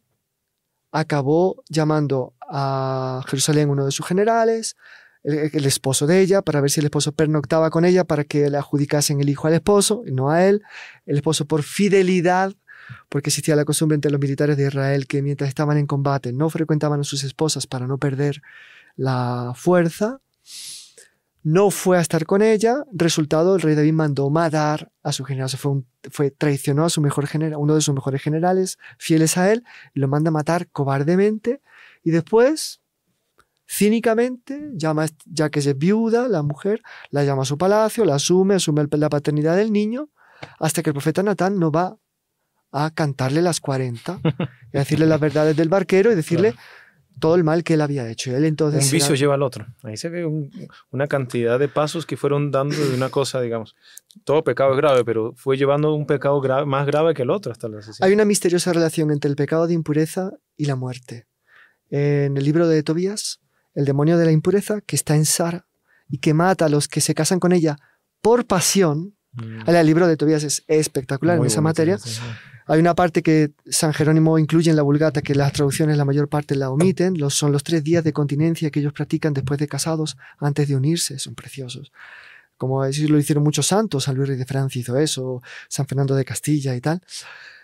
[0.93, 4.77] acabó llamando a Jerusalén uno de sus generales,
[5.23, 8.57] el, esposo de ella, para ver si el esposo pernoctaba con ella, para que le
[8.57, 10.61] adjudicasen el hijo al esposo y no a él.
[11.05, 12.53] El esposo por fidelidad,
[13.09, 16.49] porque existía la costumbre entre los militares de Israel que mientras estaban en combate no
[16.49, 18.41] frecuentaban a sus esposas para no perder
[18.95, 20.19] la fuerza
[21.43, 22.83] no fue a estar con ella.
[22.91, 25.49] Resultado, el rey David mandó matar a su general.
[25.49, 29.63] fue, fue traicionó a su mejor general, uno de sus mejores generales, fieles a él,
[29.93, 31.61] lo manda a matar cobardemente.
[32.03, 32.81] Y después,
[33.67, 38.55] cínicamente, llama, ya que es viuda, la mujer, la llama a su palacio, la asume,
[38.55, 40.09] asume la paternidad del niño,
[40.59, 41.97] hasta que el profeta Natán no va
[42.71, 44.19] a cantarle las 40
[44.73, 46.55] y a decirle las verdades del barquero y decirle
[47.19, 48.35] todo el mal que él había hecho.
[48.35, 49.65] Él entonces un vicio lleva al otro.
[49.83, 50.25] Ahí se ve
[50.91, 53.75] una cantidad de pasos que fueron dando de una cosa, digamos.
[54.23, 57.67] Todo pecado es grave, pero fue llevando un pecado más grave que el otro hasta
[57.67, 61.27] la Hay una misteriosa relación entre el pecado de impureza y la muerte.
[61.89, 63.39] En el libro de Tobías,
[63.75, 65.67] el demonio de la impureza, que está en Sara
[66.09, 67.77] y que mata a los que se casan con ella
[68.21, 69.15] por pasión.
[69.33, 69.69] Mm.
[69.69, 71.97] El libro de Tobías es espectacular en esa materia.
[72.65, 76.29] Hay una parte que San Jerónimo incluye en la Vulgata que las traducciones la mayor
[76.29, 77.17] parte la omiten.
[77.17, 80.75] Los, son los tres días de continencia que ellos practican después de casados, antes de
[80.75, 81.19] unirse.
[81.19, 81.91] Son preciosos.
[82.57, 84.05] Como decir, lo hicieron muchos santos.
[84.05, 87.01] San Luis Rey de Francia hizo eso, San Fernando de Castilla y tal.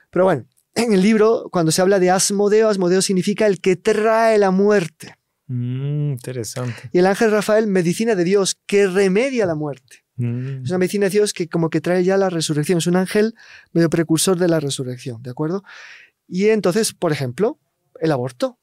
[0.09, 4.37] Pero bueno, en el libro, cuando se habla de Asmodeo, Asmodeo significa el que trae
[4.37, 5.15] la muerte.
[5.47, 6.89] Mm, interesante.
[6.91, 10.05] Y el ángel Rafael, medicina de Dios, que remedia la muerte.
[10.19, 10.63] Mm.
[10.63, 13.33] Es una medicina de Dios que como que trae ya la resurrección, es un ángel
[13.71, 15.63] medio precursor de la resurrección, ¿de acuerdo?
[16.27, 17.57] Y entonces, por ejemplo,
[17.99, 18.59] el aborto.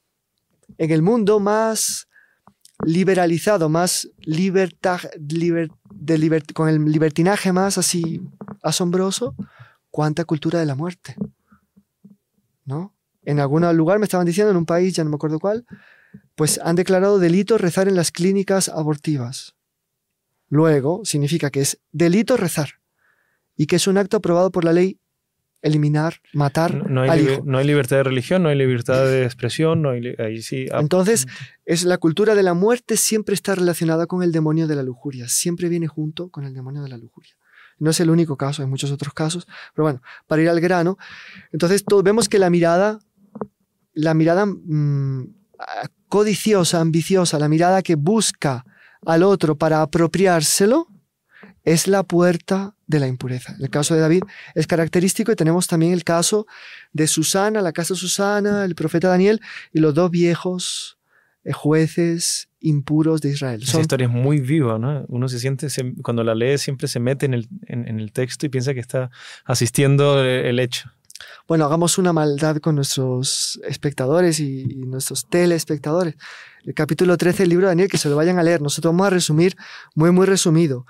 [0.77, 2.07] En el mundo más
[2.85, 8.21] liberalizado, más libertad, de con el libertinaje más así
[8.61, 9.35] asombroso,
[9.89, 11.15] cuánta cultura de la muerte.
[12.65, 12.93] ¿No?
[13.23, 15.65] En algún lugar me estaban diciendo, en un país, ya no me acuerdo cuál,
[16.35, 19.56] pues han declarado delito rezar en las clínicas abortivas.
[20.49, 22.69] Luego, significa que es delito rezar
[23.55, 24.99] y que es un acto aprobado por la ley
[25.61, 27.43] eliminar, matar no, hay al hijo.
[27.45, 30.67] No hay libertad de religión, no hay libertad de expresión, no hay, ahí sí.
[30.71, 31.27] Ah, Entonces,
[31.65, 35.27] es la cultura de la muerte siempre está relacionada con el demonio de la lujuria,
[35.27, 37.33] siempre viene junto con el demonio de la lujuria.
[37.79, 40.97] No es el único caso, hay muchos otros casos, pero bueno, para ir al grano,
[41.51, 42.99] entonces vemos que la mirada,
[43.93, 45.33] la mirada mm,
[46.07, 48.65] codiciosa, ambiciosa, la mirada que busca
[49.05, 50.87] al otro para apropiárselo,
[51.63, 53.55] es la puerta de la impureza.
[53.59, 54.23] El caso de David
[54.55, 56.47] es característico y tenemos también el caso
[56.93, 59.41] de Susana, la casa de Susana, el profeta Daniel
[59.73, 60.97] y los dos viejos
[61.43, 63.63] eh, jueces impuros de Israel.
[63.63, 65.05] Esa historia es muy viva, ¿no?
[65.09, 65.67] Uno se siente,
[66.01, 69.11] cuando la lee siempre se mete en el, en el texto y piensa que está
[69.45, 70.89] asistiendo el hecho.
[71.47, 76.15] Bueno, hagamos una maldad con nuestros espectadores y, nuestros telespectadores.
[76.65, 78.61] El capítulo 13 del libro de Daniel, que se lo vayan a leer.
[78.61, 79.55] Nosotros vamos a resumir
[79.95, 80.85] muy, muy resumido.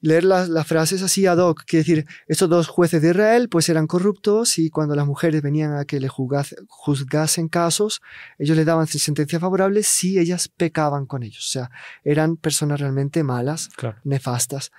[0.00, 3.86] Leer las, frases así ad hoc, quiere decir, estos dos jueces de Israel pues eran
[3.86, 8.02] corruptos y cuando las mujeres venían a que le juzgasen casos,
[8.38, 11.46] ellos le daban sentencias favorables si ellas pecaban con ellos.
[11.46, 11.70] O sea,
[12.02, 13.70] eran personas realmente malas,
[14.02, 14.72] nefastas.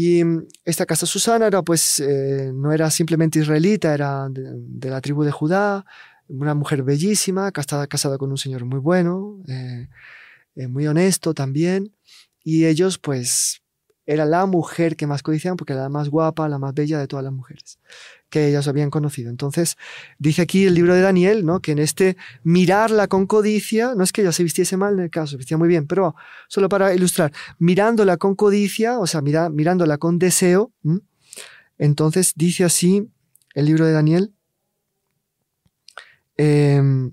[0.00, 5.00] Y mm, esta casa Susana era, pues, eh, no era simplemente israelita, era de, la
[5.00, 5.84] tribu de Judá,
[6.28, 9.88] una mujer bellísima, casada, casada con un señor muy bueno, eh,
[10.54, 11.96] eh, muy honesto también.
[12.44, 13.60] Y ellos, pues,
[14.06, 17.08] era la mujer que más codiciaban porque era la más guapa, la más bella de
[17.08, 17.80] todas las mujeres
[18.30, 19.30] que ellas habían conocido.
[19.30, 19.76] Entonces,
[20.18, 21.60] dice aquí el libro de Daniel, ¿no?
[21.60, 25.10] que en este mirarla con codicia, no es que ella se vistiese mal en el
[25.10, 26.14] caso, se vestía muy bien, pero
[26.48, 30.72] solo para ilustrar, mirándola con codicia, o sea, mira, mirándola con deseo,
[31.78, 33.08] entonces dice así
[33.54, 34.32] el libro de Daniel,
[36.36, 37.10] em,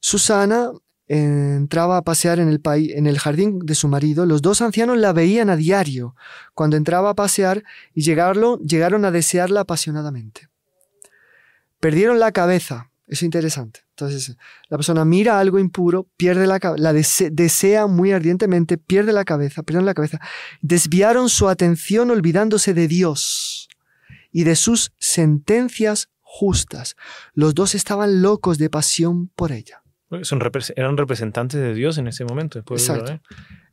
[0.00, 0.70] Susana
[1.08, 5.12] entraba a pasear en el, en el jardín de su marido, los dos ancianos la
[5.12, 6.14] veían a diario
[6.54, 10.48] cuando entraba a pasear y llegaron, llegaron a desearla apasionadamente.
[11.80, 13.80] Perdieron la cabeza, es interesante.
[13.90, 14.36] Entonces,
[14.68, 19.82] la persona mira algo impuro, pierde la la desea muy ardientemente, pierde la cabeza, pierde
[19.82, 20.20] la cabeza.
[20.60, 23.68] Desviaron su atención olvidándose de Dios
[24.30, 26.94] y de sus sentencias justas.
[27.32, 29.82] Los dos estaban locos de pasión por ella.
[30.22, 30.40] Son,
[30.76, 32.60] eran representantes de Dios en ese momento.
[32.60, 33.20] Exacto.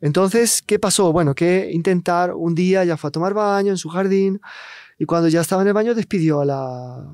[0.01, 1.13] Entonces, ¿qué pasó?
[1.13, 4.41] Bueno, que intentar un día ya fue a tomar baño en su jardín
[4.97, 7.13] y cuando ya estaba en el baño despidió a la,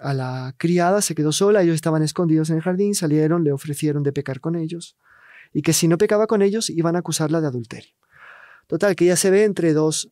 [0.00, 4.02] a la criada, se quedó sola, ellos estaban escondidos en el jardín, salieron, le ofrecieron
[4.02, 4.96] de pecar con ellos
[5.54, 7.94] y que si no pecaba con ellos iban a acusarla de adulterio.
[8.66, 10.10] Total, que ella se ve entre dos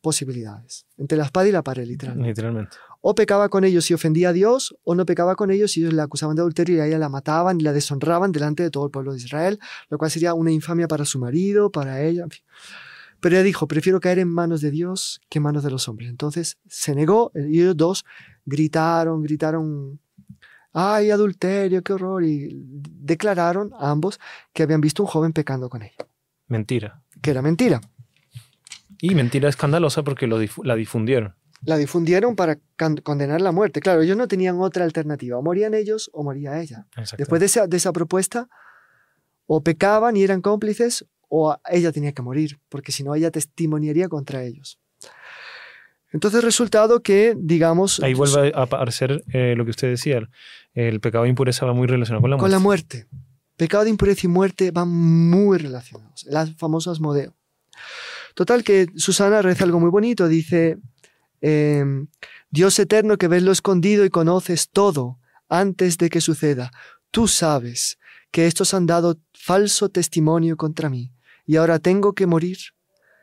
[0.00, 2.28] posibilidades, entre la espada y la pared, literalmente.
[2.28, 2.76] Literalmente.
[3.00, 5.94] O pecaba con ellos y ofendía a Dios, o no pecaba con ellos y ellos
[5.94, 8.84] la acusaban de adulterio y a ella la mataban y la deshonraban delante de todo
[8.84, 9.58] el pueblo de Israel,
[9.88, 12.26] lo cual sería una infamia para su marido, para ella.
[13.20, 16.10] Pero ella dijo, prefiero caer en manos de Dios que en manos de los hombres.
[16.10, 18.04] Entonces se negó y ellos dos
[18.44, 19.98] gritaron, gritaron,
[20.72, 24.20] ay, adulterio, qué horror, y declararon ambos
[24.52, 26.06] que habían visto un joven pecando con ella.
[26.48, 27.02] Mentira.
[27.22, 27.80] Que era mentira.
[29.00, 32.58] Y mentira escandalosa porque lo la difundieron la difundieron para
[33.02, 33.80] condenar la muerte.
[33.80, 35.38] Claro, ellos no tenían otra alternativa.
[35.38, 36.86] O morían ellos o moría ella.
[37.18, 38.48] Después de esa, de esa propuesta,
[39.46, 44.08] o pecaban y eran cómplices, o ella tenía que morir, porque si no, ella testimoniaría
[44.08, 44.78] contra ellos.
[46.12, 48.00] Entonces, resultado que, digamos...
[48.00, 50.28] Ahí vuelve a aparecer eh, lo que usted decía,
[50.74, 52.44] el, pecado de impureza va muy relacionado con la muerte.
[52.44, 53.06] Con la muerte.
[53.56, 57.34] Pecado de impureza y muerte van muy relacionados, las famosas modeo.
[58.34, 60.78] Total que Susana reza algo muy bonito, dice,
[61.40, 62.08] Em,
[62.50, 66.70] Dios eterno que ves lo escondido y conoces todo antes de que suceda,
[67.10, 67.98] tú sabes
[68.30, 71.12] que estos han dado falso testimonio contra mí
[71.46, 72.58] y ahora tengo que morir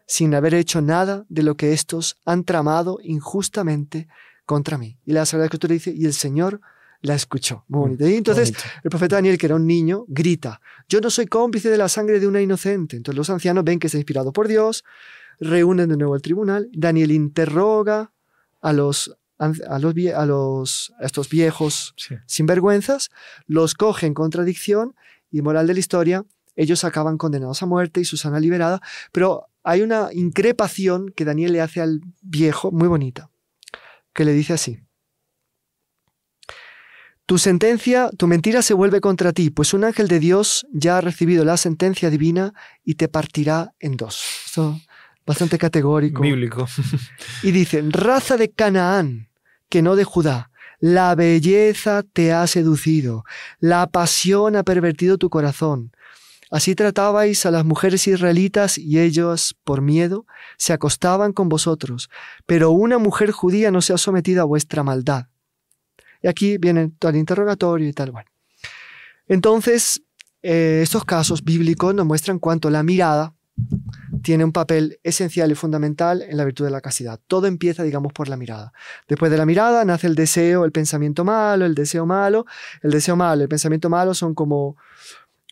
[0.07, 4.07] sin haber hecho nada de lo que estos han tramado injustamente
[4.45, 4.97] contra mí.
[5.05, 6.61] Y la Sagrada Escritura dice, y el Señor
[7.01, 7.65] la escuchó.
[7.67, 8.07] Muy bonito.
[8.07, 8.53] Y entonces
[8.83, 12.19] el profeta Daniel, que era un niño, grita, yo no soy cómplice de la sangre
[12.19, 12.95] de una inocente.
[12.95, 14.83] Entonces los ancianos ven que está inspirado por Dios,
[15.39, 18.11] reúnen de nuevo el tribunal, Daniel interroga
[18.61, 21.95] a los, a los, a los estos viejos
[22.25, 23.09] sinvergüenzas,
[23.45, 24.95] los coge en contradicción
[25.31, 29.81] y moral de la historia, ellos acaban condenados a muerte y Susana liberada, pero hay
[29.81, 33.29] una increpación que Daniel le hace al viejo muy bonita,
[34.13, 34.79] que le dice así.
[37.27, 41.01] Tu sentencia, tu mentira se vuelve contra ti, pues un ángel de Dios ya ha
[41.01, 42.53] recibido la sentencia divina
[42.85, 44.15] y te partirá en dos
[45.27, 46.21] bastante categórico.
[46.23, 46.65] Bíblico.
[47.43, 49.27] y dice, raza de Canaán,
[49.69, 53.25] que no de Judá, la belleza te ha seducido,
[53.59, 55.91] la pasión ha pervertido tu corazón.
[56.49, 60.25] Así tratabais a las mujeres israelitas y ellos, por miedo,
[60.57, 62.09] se acostaban con vosotros,
[62.45, 65.27] pero una mujer judía no se ha sometido a vuestra maldad.
[66.23, 68.11] Y aquí viene todo el interrogatorio y tal.
[68.11, 68.29] Bueno.
[69.27, 70.03] Entonces,
[70.41, 73.33] eh, estos casos bíblicos nos muestran cuánto la mirada
[74.21, 77.19] tiene un papel esencial y fundamental en la virtud de la castidad.
[77.27, 78.73] Todo empieza, digamos, por la mirada.
[79.07, 82.45] Después de la mirada nace el deseo, el pensamiento malo, el deseo malo.
[82.81, 84.77] El deseo malo, el pensamiento malo son como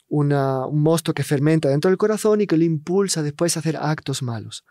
[0.07, 0.29] un
[0.81, 4.65] mosto que fermenta dentro del corazón y que lo impulsa después a hacer actos malos.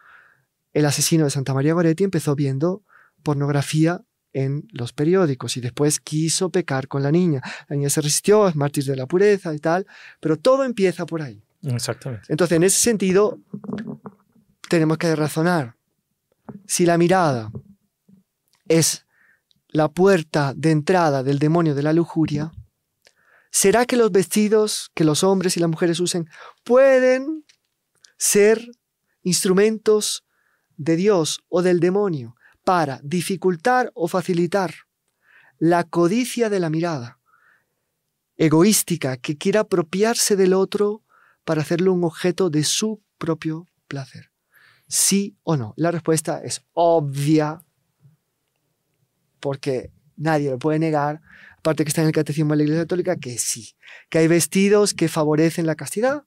[0.73, 2.83] El asesino de Santa María Goretti empezó viendo
[3.23, 4.03] pornografía
[4.33, 7.41] en los periódicos y después quiso pecar con la niña.
[7.69, 9.87] La niña se resistió, es mártir de la pureza y tal,
[10.21, 11.43] pero todo empieza por ahí.
[11.65, 12.27] Exactamente.
[12.29, 13.39] Entonces, en ese sentido,
[14.69, 15.77] tenemos que razonar.
[16.67, 17.51] Si la mirada
[18.69, 19.07] es
[19.69, 22.53] la puerta de entrada del demonio de la lujuria,
[23.51, 26.29] ¿será que los vestidos que los hombres y las mujeres usen
[26.65, 27.45] pueden
[28.17, 28.71] ser
[29.23, 30.25] instrumentos
[30.77, 34.75] de Dios o del demonio para dificultar o facilitar
[35.59, 37.19] la codicia de la mirada
[38.37, 41.04] egoística que quiera apropiarse del otro
[41.45, 44.31] para hacerlo un objeto de su propio placer?
[44.89, 45.75] ¿Sí o no?
[45.77, 47.63] La respuesta es obvia,
[49.41, 51.21] porque nadie lo puede negar,
[51.59, 53.75] aparte que está en el Catecismo de la Iglesia Católica, que sí,
[54.09, 56.25] que hay vestidos que favorecen la castidad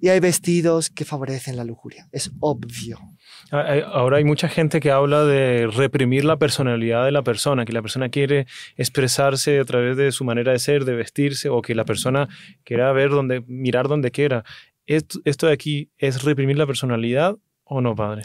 [0.00, 2.08] y hay vestidos que favorecen la lujuria.
[2.12, 3.09] Es obvio.
[3.50, 7.82] Ahora hay mucha gente que habla de reprimir la personalidad de la persona, que la
[7.82, 11.84] persona quiere expresarse a través de su manera de ser, de vestirse, o que la
[11.84, 12.28] persona
[12.64, 14.44] quiera ver donde, mirar donde quiera.
[14.86, 18.24] ¿Esto de aquí es reprimir la personalidad o no, padre?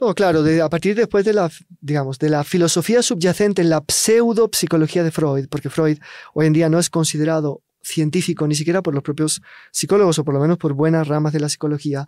[0.00, 1.50] No, claro, a partir después de la,
[1.80, 5.98] digamos, de la filosofía subyacente en la pseudo psicología de Freud, porque Freud
[6.34, 9.40] hoy en día no es considerado científico, ni siquiera por los propios
[9.70, 12.06] psicólogos, o por lo menos por buenas ramas de la psicología,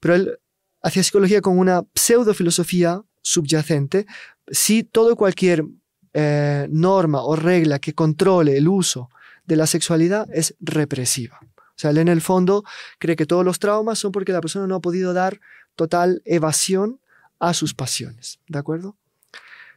[0.00, 0.38] pero él
[0.84, 4.06] hacía psicología con una pseudofilosofía subyacente.
[4.48, 5.64] Si todo cualquier
[6.12, 9.08] eh, norma o regla que controle el uso
[9.46, 11.40] de la sexualidad es represiva.
[11.42, 12.64] O sea, él en el fondo
[12.98, 15.40] cree que todos los traumas son porque la persona no ha podido dar
[15.74, 17.00] total evasión
[17.38, 18.38] a sus pasiones.
[18.46, 18.94] ¿De acuerdo?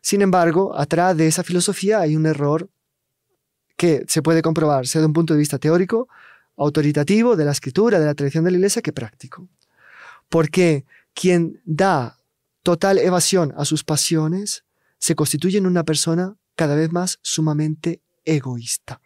[0.01, 2.69] Sin embargo, atrás de esa filosofía hay un error
[3.77, 6.09] que se puede comprobar, sea de un punto de vista teórico,
[6.57, 9.47] autoritativo, de la escritura, de la tradición de la iglesia, que práctico.
[10.29, 10.85] Porque
[11.19, 12.19] quien da
[12.61, 14.65] total evasión a sus pasiones
[14.99, 19.01] se constituye en una persona cada vez más sumamente egoísta,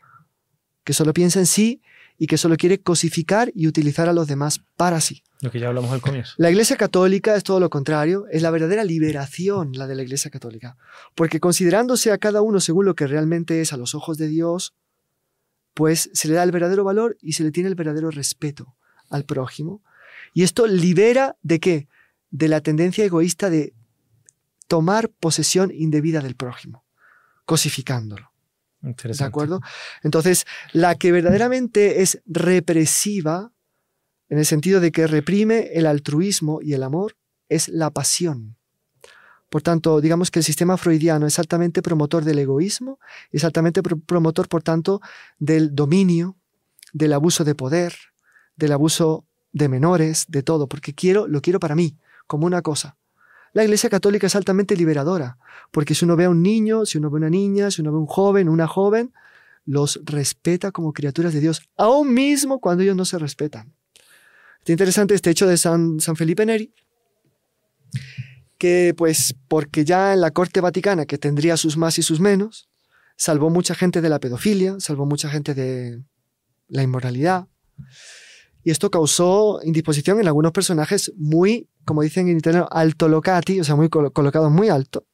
[0.83, 1.81] que solo piensa en sí
[2.17, 5.23] y que solo quiere cosificar y utilizar a los demás para sí.
[5.39, 6.33] Lo que ya hablamos al comienzo.
[6.37, 10.29] La Iglesia Católica es todo lo contrario, es la verdadera liberación la de la Iglesia
[10.29, 10.75] Católica,
[11.15, 14.73] porque considerándose a cada uno según lo que realmente es a los ojos de Dios,
[15.73, 18.75] pues se le da el verdadero valor y se le tiene el verdadero respeto
[19.09, 19.81] al prójimo.
[20.33, 21.87] Y esto libera de qué?
[22.31, 23.73] De la tendencia egoísta de
[24.67, 26.85] tomar posesión indebida del prójimo,
[27.45, 28.31] cosificándolo.
[28.81, 29.61] ¿De acuerdo?
[30.01, 33.51] Entonces, la que verdaderamente es represiva,
[34.29, 37.15] en el sentido de que reprime el altruismo y el amor,
[37.47, 38.55] es la pasión.
[39.49, 42.99] Por tanto, digamos que el sistema freudiano es altamente promotor del egoísmo,
[43.31, 45.01] es altamente promotor, por tanto,
[45.37, 46.37] del dominio,
[46.93, 47.93] del abuso de poder,
[48.55, 51.97] del abuso de menores, de todo, porque quiero, lo quiero para mí,
[52.31, 52.95] como una cosa.
[53.51, 55.37] La Iglesia Católica es altamente liberadora,
[55.69, 57.91] porque si uno ve a un niño, si uno ve a una niña, si uno
[57.91, 59.11] ve a un joven, una joven,
[59.65, 63.75] los respeta como criaturas de Dios, aún mismo cuando ellos no se respetan.
[64.59, 66.73] Está interesante este hecho de San, San Felipe Neri,
[68.57, 72.69] que pues porque ya en la corte vaticana, que tendría sus más y sus menos,
[73.17, 76.01] salvó mucha gente de la pedofilia, salvó mucha gente de
[76.69, 77.49] la inmoralidad.
[78.63, 83.63] Y esto causó indisposición en algunos personajes muy, como dicen en italiano, alto locati, o
[83.63, 85.05] sea, muy colocados muy alto,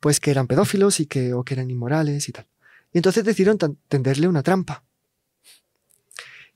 [0.00, 2.46] pues que eran pedófilos y que, o que eran inmorales y tal.
[2.92, 4.84] Y entonces decidieron tenderle una trampa.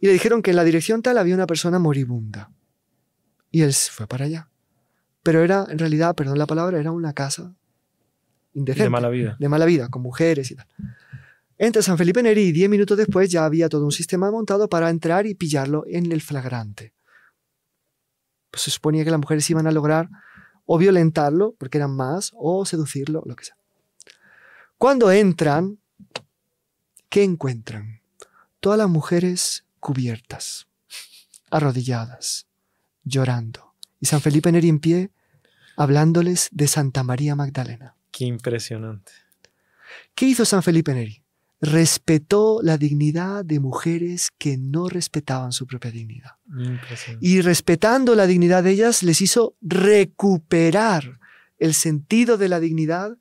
[0.01, 2.51] Y le dijeron que en la dirección tal había una persona moribunda.
[3.51, 4.51] Y él fue para allá.
[5.23, 7.55] Pero era, en realidad, perdón la palabra, era una casa
[8.55, 8.85] indecente.
[8.85, 9.37] De mala vida.
[9.39, 10.67] De mala vida, con mujeres y tal.
[11.63, 14.91] Entra San Felipe Neri y diez minutos después ya había todo un sistema montado para
[14.91, 16.93] entrar y pillarlo en el flagrante.
[18.51, 20.09] Pues se suponía que las mujeres iban a lograr
[20.67, 23.57] o violentarlo, porque eran más, o seducirlo, lo que sea.
[24.77, 25.79] Cuando entran,
[27.09, 28.01] ¿qué encuentran?
[28.59, 30.67] Todas las mujeres cubiertas,
[31.49, 32.49] arrodilladas,
[33.05, 33.77] llorando.
[34.01, 35.11] Y San Felipe Neri en pie,
[35.77, 37.95] hablándoles de Santa María Magdalena.
[38.11, 39.13] Qué impresionante.
[40.17, 41.22] ¿Qué hizo San Felipe Neri?
[41.63, 46.33] Respetó la dignidad de mujeres que no respetaban su propia dignidad.
[47.21, 51.21] Y respetando la dignidad de ellas, les hizo recuperar
[51.59, 53.17] el sentido de la dignidad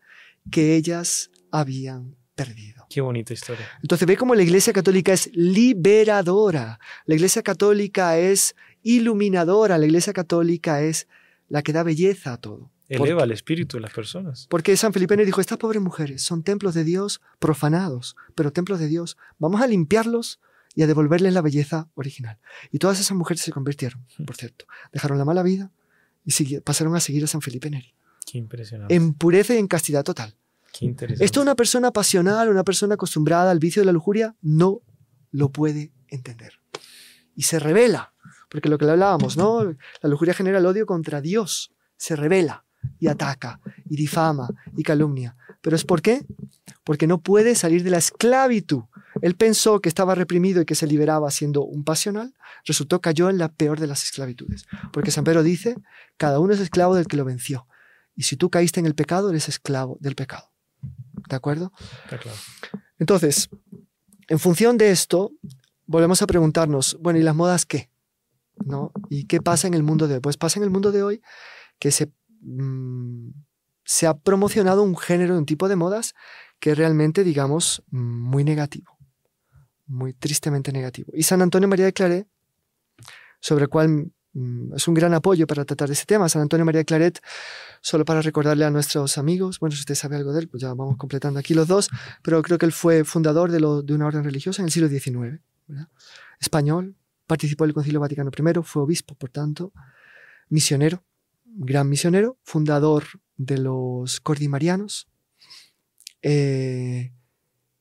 [0.50, 2.88] que ellas habían perdido.
[2.90, 3.68] Qué bonita historia.
[3.84, 10.14] Entonces ve cómo la Iglesia Católica es liberadora, la Iglesia Católica es iluminadora, la Iglesia
[10.14, 11.08] Católica es
[11.48, 12.72] la que da belleza a todo.
[12.92, 14.48] Eleva el espíritu de las personas.
[14.50, 18.88] Porque San Felipe dijo, estas pobres mujeres son templos de Dios profanados, pero templos de
[18.88, 19.18] Dios.
[19.40, 20.42] Vamos a limpiarlos
[20.76, 22.40] y a devolverles la belleza original.
[22.72, 24.66] Y todas esas mujeres se convirtieron, por cierto.
[24.92, 25.72] Dejaron la mala vida
[26.26, 27.94] y pasaron a seguir a San Felipe Neri.
[28.26, 28.94] Qué impresionante.
[28.94, 30.36] En pureza y en castidad total.
[30.74, 31.24] Qué interesante.
[31.24, 34.82] Esto una persona pasional, una persona acostumbrada al vicio de la lujuria, no
[35.32, 36.60] lo puede entender.
[37.36, 38.14] Y se revela,
[38.50, 39.64] porque lo que le hablábamos, ¿no?
[40.02, 42.66] La lujuria genera el odio contra Dios, se revela
[43.00, 43.60] y ataca
[43.90, 45.36] y difama y calumnia.
[45.62, 46.26] ¿Pero es por qué?
[46.84, 48.84] Porque no puede salir de la esclavitud.
[49.22, 52.34] Él pensó que estaba reprimido y que se liberaba siendo un pasional,
[52.66, 54.66] resultó cayó en la peor de las esclavitudes.
[54.92, 55.76] Porque San Pedro dice,
[56.18, 57.68] cada uno es esclavo del que lo venció.
[58.16, 60.52] Y si tú caíste en el pecado, eres esclavo del pecado.
[61.30, 61.72] ¿De acuerdo?
[62.98, 63.50] Entonces,
[64.28, 65.32] en función de esto,
[65.86, 67.90] volvemos a preguntarnos, bueno, ¿y las modas qué?
[68.66, 68.92] ¿No?
[69.10, 70.20] ¿Y qué pasa en el mundo de hoy?
[70.22, 71.22] Pues pasa en el mundo de hoy
[71.80, 72.12] que se
[72.42, 73.30] Mm,
[73.84, 76.14] se ha promocionado un género, un tipo de modas
[76.60, 78.98] que realmente, digamos, muy negativo,
[79.88, 81.12] muy tristemente negativo.
[81.14, 82.28] Y San Antonio María de Claret,
[83.40, 86.66] sobre el cual mm, es un gran apoyo para tratar de ese tema, San Antonio
[86.66, 87.20] María de Claret,
[87.82, 90.74] solo para recordarle a nuestros amigos, bueno, si usted sabe algo de él, pues ya
[90.74, 91.90] vamos completando aquí los dos,
[92.22, 95.42] pero creo que él fue fundador de, de una orden religiosa en el siglo XIX,
[96.40, 99.74] español, participó en el Concilio Vaticano I, fue obispo, por tanto,
[100.50, 101.04] misionero,
[101.56, 103.04] gran misionero, fundador
[103.38, 105.08] de los cordimarianos.
[106.22, 107.12] Eh,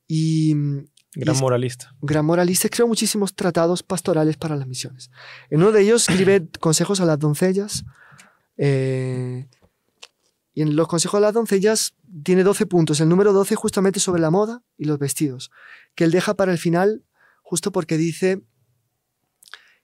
[0.07, 0.55] y
[1.13, 1.93] Gran moralista.
[2.01, 5.11] Gran moralista, escribió muchísimos tratados pastorales para las misiones.
[5.49, 7.83] En uno de ellos escribe consejos a las doncellas.
[8.57, 9.47] eh,
[10.53, 12.99] y en los consejos a las doncellas tiene 12 puntos.
[12.99, 15.49] El número 12 justamente sobre la moda y los vestidos,
[15.95, 17.05] que él deja para el final
[17.41, 18.41] justo porque dice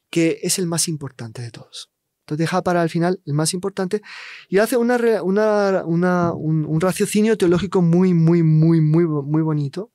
[0.10, 1.92] que es el más importante de todos.
[2.28, 4.02] Entonces deja para el final el más importante
[4.50, 9.94] y hace una, un, un raciocinio teológico muy, muy, muy, muy, muy bonito,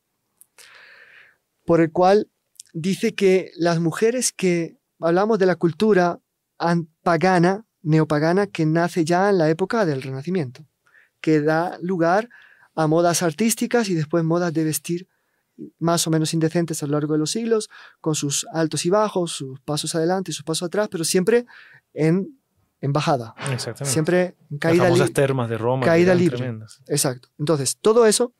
[1.66, 2.30] por el cual
[2.72, 6.20] dice que las mujeres que hablamos de la cultura
[6.56, 10.66] an- pagana, neopagana, que nace ya en la época del Renacimiento,
[11.20, 12.30] que da lugar
[12.74, 15.06] a modas artísticas y después modas de vestir
[15.78, 17.68] más o menos indecentes a lo largo de los siglos,
[18.00, 21.46] con sus altos y bajos, sus pasos adelante y sus pasos atrás, pero siempre
[21.94, 22.38] en,
[22.80, 23.92] en bajada, Exactamente.
[23.92, 25.08] siempre en Las caída libre.
[25.10, 25.84] termas de Roma.
[25.86, 26.36] caída libre.
[26.36, 26.80] tremendas.
[26.88, 27.28] Exacto.
[27.38, 28.34] Entonces, todo eso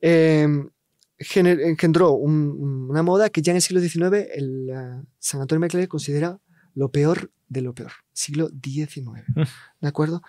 [0.00, 0.46] eh,
[1.18, 5.60] engendró un- un- una moda que ya en el siglo XIX el, eh, San Antonio
[5.60, 6.38] Macleay considera
[6.74, 7.92] lo peor de lo peor.
[8.12, 9.24] Siglo XIX.
[9.34, 9.42] Mm.
[9.80, 10.22] ¿De acuerdo?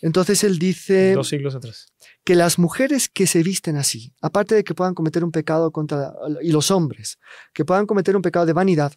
[0.00, 1.86] Entonces él dice Dos siglos atrás.
[2.24, 6.14] que las mujeres que se visten así, aparte de que puedan cometer un pecado contra,
[6.40, 7.18] y los hombres,
[7.52, 8.92] que puedan cometer un pecado de vanidad,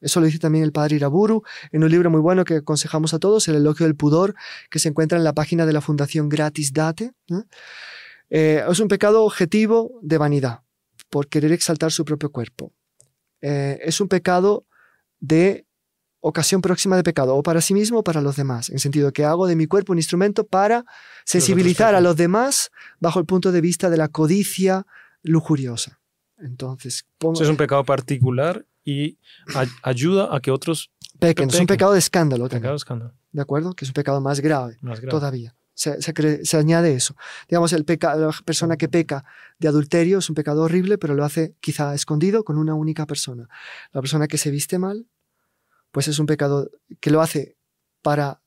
[0.00, 1.42] eso lo dice también el padre Iraburu
[1.72, 4.34] en un libro muy bueno que aconsejamos a todos, El elogio del pudor,
[4.70, 7.12] que se encuentra en la página de la Fundación Gratis Date.
[7.30, 7.42] ¿eh?
[8.28, 10.60] Eh, es un pecado objetivo de vanidad,
[11.08, 12.72] por querer exaltar su propio cuerpo.
[13.40, 14.66] Eh, es un pecado
[15.20, 15.66] de
[16.26, 19.24] ocasión próxima de pecado, o para sí mismo o para los demás, en sentido que
[19.24, 20.84] hago de mi cuerpo un instrumento para
[21.24, 24.86] sensibilizar a los demás bajo el punto de vista de la codicia
[25.22, 26.00] lujuriosa.
[26.38, 29.18] Entonces, pongo- Eso es un pecado particular y
[29.54, 33.42] ay- ayuda a que otros pequen, es un pecado de escándalo también, pecados escándalo ¿de
[33.42, 33.74] acuerdo?
[33.74, 35.54] Que es un pecado más grave más todavía.
[35.76, 37.16] Se, se se añade eso.
[37.48, 39.24] Digamos, el peca, la persona que peca
[39.58, 43.48] de adulterio es un pecado horrible, pero lo hace quizá escondido con una única persona.
[43.92, 45.06] La persona que se viste mal,
[45.94, 46.68] pues es un pecado
[47.00, 47.56] que lo hace
[48.02, 48.40] para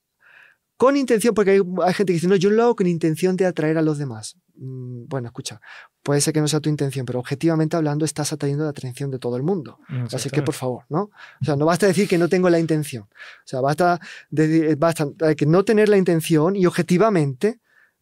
[0.75, 3.47] con intención, porque hay, hay gente que dice, no, yo lo hago con intención de
[3.47, 4.35] atraer a los demás.
[4.55, 5.59] Mm, Bueno, escucha,
[6.03, 9.17] puede ser que no sea tu intención, pero objetivamente hablando estás atrayendo la atención de
[9.17, 9.79] todo el mundo.
[10.17, 11.03] Así que, por favor, ¿no?
[11.41, 13.03] O sea, no basta decir que no tengo la intención.
[13.05, 17.59] O sea, basta, de- basta que no tener la intención y objetivamente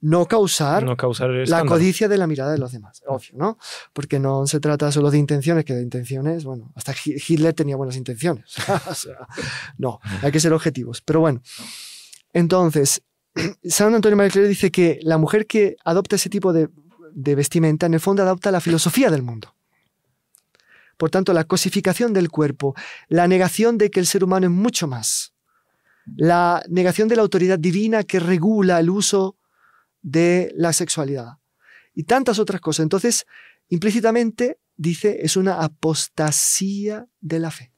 [0.08, 3.02] no causar no causar el la codicia de la mirada de los demás.
[3.08, 3.58] Obvio, ¿no?
[3.92, 7.76] Porque no se trata solo de intenciones, que de intenciones, bueno, hasta Hi- Hitler tenía
[7.76, 8.46] buenas intenciones.
[8.90, 9.28] o sea,
[9.80, 11.02] no, hay que ser objetivos.
[11.02, 11.42] Pero bueno,
[12.34, 13.02] entonces,
[13.64, 16.70] San Antonio María Claret dice que la mujer que adopta ese tipo de,
[17.14, 19.56] de vestimenta, en el fondo adopta la filosofía del mundo.
[20.98, 22.76] Por tanto, la cosificación del cuerpo,
[23.10, 25.34] la negación de que el ser humano es mucho más,
[26.16, 29.36] la negación de la autoridad divina que regula el uso
[30.06, 31.40] de la sexualidad
[31.96, 32.84] y tantas otras cosas.
[32.84, 33.26] Entonces,
[33.70, 37.72] implícitamente, dice, es una apostasía de la fe.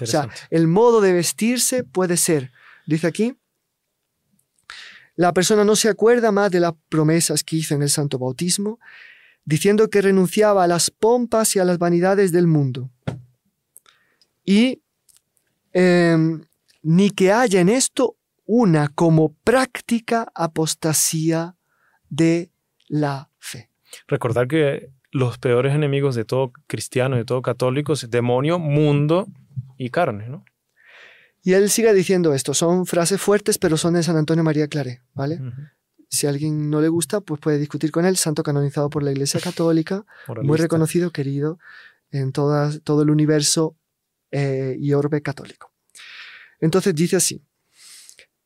[0.00, 2.52] O sea, el modo de vestirse puede ser,
[2.86, 3.36] dice aquí,
[5.16, 8.78] la persona no se acuerda más de las promesas que hizo en el santo bautismo,
[9.44, 12.92] diciendo que renunciaba a las pompas y a las vanidades del mundo.
[14.44, 14.82] Y
[15.72, 16.44] em,
[16.82, 21.56] ni que haya en esto una como práctica apostasía
[22.12, 22.50] de
[22.88, 23.70] la fe.
[24.06, 29.26] Recordar que los peores enemigos de todo cristiano, de todo católico, es demonio, mundo
[29.78, 30.44] y carne, ¿no?
[31.42, 35.02] Y él sigue diciendo esto, son frases fuertes, pero son de San Antonio María Claret,
[35.14, 35.40] ¿vale?
[36.08, 39.10] Si a alguien no le gusta, pues puede discutir con él, santo canonizado por la
[39.10, 40.04] Iglesia Católica,
[40.42, 41.58] muy reconocido, querido
[42.10, 43.74] en todo el universo
[44.30, 45.72] eh, y orbe católico.
[46.60, 47.42] Entonces dice así,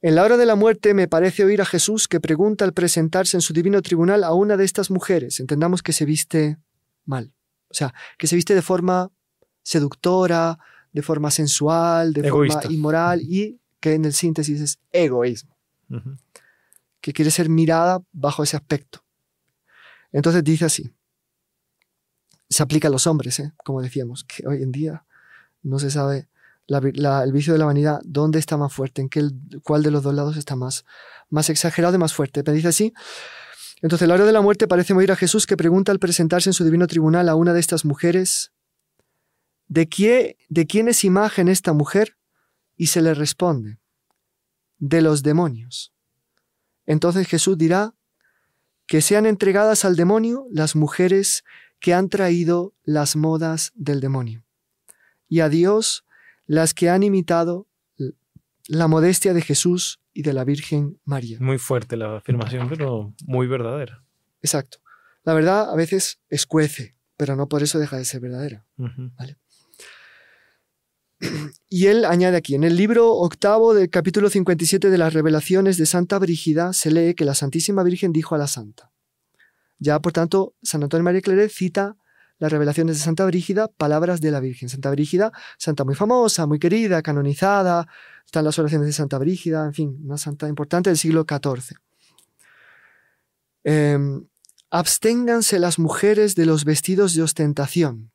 [0.03, 3.37] en la hora de la muerte me parece oír a Jesús que pregunta al presentarse
[3.37, 6.59] en su divino tribunal a una de estas mujeres, entendamos que se viste
[7.05, 7.33] mal,
[7.69, 9.11] o sea, que se viste de forma
[9.63, 10.59] seductora,
[10.93, 12.63] de forma sensual, de Egoísta.
[12.63, 15.57] forma inmoral y que en el síntesis es egoísmo
[17.07, 19.05] que quiere ser mirada bajo ese aspecto.
[20.11, 20.93] Entonces dice así.
[22.49, 23.53] Se aplica a los hombres, ¿eh?
[23.65, 25.05] como decíamos, que hoy en día
[25.63, 26.29] no se sabe
[26.67, 29.29] la la- el vicio de la vanidad, dónde está más fuerte, en qué,
[29.63, 30.85] cuál de los dos lados está más,
[31.31, 32.43] más exagerado y más fuerte.
[32.43, 32.93] Pero dice así.
[33.83, 36.55] Entonces, la hora de la muerte parece oír a Jesús que pregunta al presentarse en
[36.55, 38.53] su divino tribunal a una de estas mujeres,
[39.69, 42.17] ¿de, qué, ¿de quién es imagen esta mujer?
[42.77, 43.79] Y se le responde,
[44.79, 45.93] de los demonios.
[46.87, 47.95] Entonces Jesús dirá
[48.87, 51.45] que sean entregadas al demonio las mujeres
[51.81, 54.47] que han traído las modas del demonio,
[55.29, 56.06] y a Dios
[56.47, 57.69] las que han imitado
[58.69, 61.39] la modestia de Jesús y de la Virgen María.
[61.41, 64.05] Muy fuerte la afirmación, pero muy verdadera.
[64.43, 64.79] Exacto.
[65.25, 68.67] La verdad a veces escuece, pero no por eso deja de ser verdadera.
[68.79, 69.13] Ujú.
[71.69, 75.87] Y él añade aquí, en el libro octavo del capítulo 57 de las revelaciones de
[75.87, 78.93] Santa Brígida se lee que la Santísima Virgen dijo a la Santa.
[79.79, 81.97] Ya, por tanto, San Antonio María Claret cita
[82.39, 84.69] las revelaciones de Santa Brígida, palabras de la Virgen.
[84.69, 87.89] Santa Brígida, santa muy famosa, muy querida, canonizada,
[88.25, 91.77] están las oraciones de Santa Brígida, en fin, una santa importante del siglo XIV.
[93.65, 94.27] Em,
[94.71, 98.13] absténganse las mujeres de los vestidos de ostentación,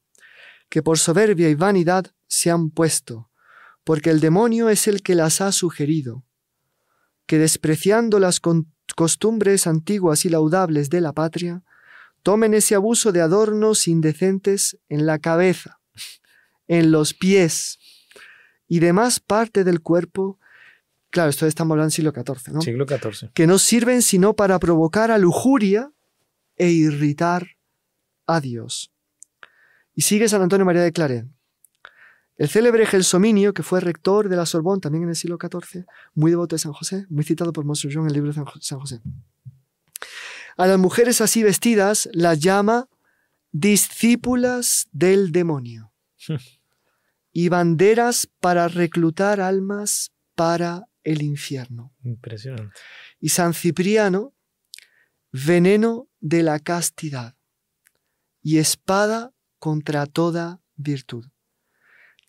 [0.70, 3.30] que por soberbia y vanidad se han puesto,
[3.84, 6.24] porque el demonio es el que las ha sugerido,
[7.26, 8.40] que despreciando las
[8.96, 11.64] costumbres antiguas y laudables de la patria,
[12.24, 15.80] tomen ese abuso de adornos indecentes en la cabeza,
[16.68, 17.80] en los pies
[18.68, 20.40] y demás parte del cuerpo.
[21.10, 22.62] Claro, esto estamos hablando del siglo XIV, ¿no?
[22.62, 23.32] Siglo XIV.
[23.34, 25.92] que no sirven sino para provocar a lujuria
[26.56, 27.48] e irritar
[28.28, 28.92] a Dios.
[29.94, 31.26] Y sigue San Antonio María de Claret.
[32.38, 36.32] El célebre Gelsominio, que fue rector de la Sorbonne también en el siglo XIV, muy
[36.32, 39.02] devoto de San José, muy citado por Monseñor en el libro de San José.
[40.62, 42.88] A las mujeres así vestidas las llama
[43.52, 45.92] discípulas del demonio
[47.34, 52.80] y banderas para reclutar almas para el infierno Impresionante.
[53.20, 54.36] y San Cipriano,
[55.32, 57.36] veneno de la castidad
[58.44, 61.26] y espada contra toda virtud.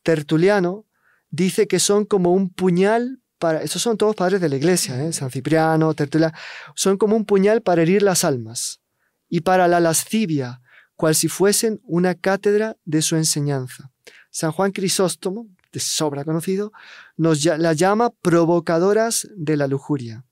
[0.03, 0.87] Tertuliano
[1.28, 5.12] dice que son como un puñal para, estos son todos padres de la iglesia, ¿eh?
[5.12, 6.32] San Cipriano, Tertuliano,
[6.76, 8.80] son como un puñal para herir las almas
[9.28, 10.61] y para la lascivia,
[10.95, 13.90] cual si fuesen una cátedra de su enseñanza.
[14.30, 16.70] San Juan Crisóstomo, de sobra conocido,
[17.16, 20.24] nos la llama provocadoras de la lujuria.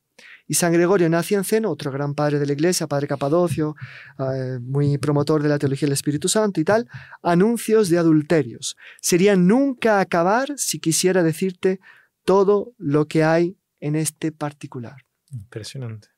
[0.47, 3.75] Y San Gregorio Nacianceno, otro gran padre de la iglesia, padre Capadocio,
[4.21, 6.89] eh, muy promotor de la teología del Espíritu Santo y tal,
[7.25, 8.77] anuncios de adulterios.
[9.01, 11.81] Sería nunca acabar si quisiera decirte
[12.25, 15.05] todo lo que hay en este particular.
[15.33, 16.09] Impresionante.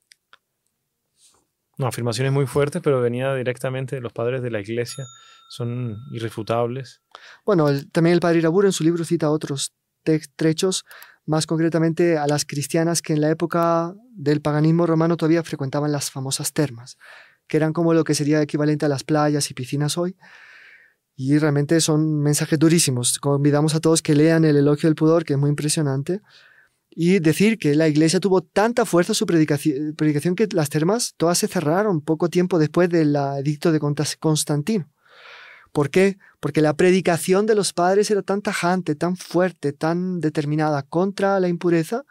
[1.78, 5.04] No, afirmaciones muy fuertes, pero venía directamente de los padres de la iglesia.
[5.48, 7.02] Son irrefutables.
[7.44, 9.72] Bueno, el- también el padre Iraburo en su libro cita otros
[10.36, 10.84] trechos,
[11.24, 16.10] más concretamente a las cristianas que en la época del paganismo romano todavía frecuentaban las
[16.10, 16.98] famosas termas,
[17.46, 20.16] que eran como lo que sería equivalente a las playas y piscinas hoy.
[21.24, 23.20] Y realmente son mensajes durísimos.
[23.20, 26.20] Convidamos a todos que lean el Elogio del Pudor, que es muy impresionante.
[26.90, 31.38] Y decir que la iglesia tuvo tanta fuerza su predicaci- predicación que las termas todas
[31.38, 33.78] se cerraron poco tiempo después del edicto de
[34.18, 34.90] Constantino.
[35.70, 36.18] ¿Por qué?
[36.40, 41.46] Porque la predicación de los padres era tan tajante, tan fuerte, tan determinada contra la
[41.48, 42.04] impureza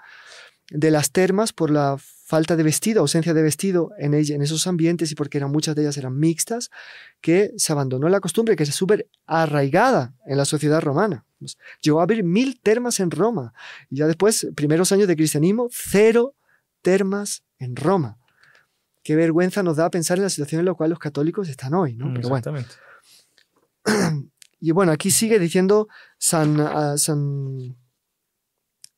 [0.71, 4.65] de las termas por la falta de vestido, ausencia de vestido en, ella- en esos
[4.65, 6.69] ambientes y porque eran, muchas de ellas eran mixtas,
[7.19, 11.25] que se abandonó la costumbre que es súper arraigada en la sociedad romana.
[11.39, 13.53] Pues, Llegó a haber mil termas en Roma
[13.89, 16.33] y ya después, primeros años de cristianismo, cero
[16.81, 18.17] termas en Roma.
[19.03, 21.95] Qué vergüenza nos da pensar en la situación en la cual los católicos están hoy,
[21.95, 22.13] ¿no?
[22.13, 22.37] Pero bueno.
[22.37, 22.75] Exactamente.
[24.63, 25.87] Y bueno, aquí sigue diciendo
[26.19, 27.75] San, ah, San,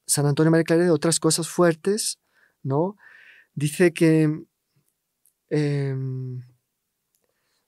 [0.06, 2.20] San Antonio María Claret otras cosas fuertes,
[2.62, 2.98] ¿no?
[3.54, 4.46] Dice que
[5.50, 6.42] em,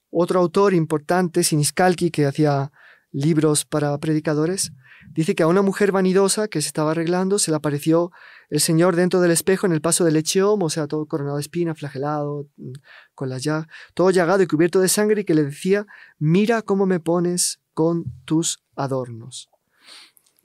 [0.09, 2.71] otro autor importante, Siniscalchi, que hacía
[3.11, 4.71] libros para predicadores,
[5.11, 8.11] dice que a una mujer vanidosa que se estaba arreglando se le apareció
[8.49, 11.41] el Señor dentro del espejo en el paso del Echeom, o sea, todo coronado de
[11.41, 12.71] espinas, flagelado, mm,
[13.13, 15.85] con las llagas, todo llagado y cubierto de sangre, y que le decía,
[16.17, 19.49] mira cómo me pones con tus adornos.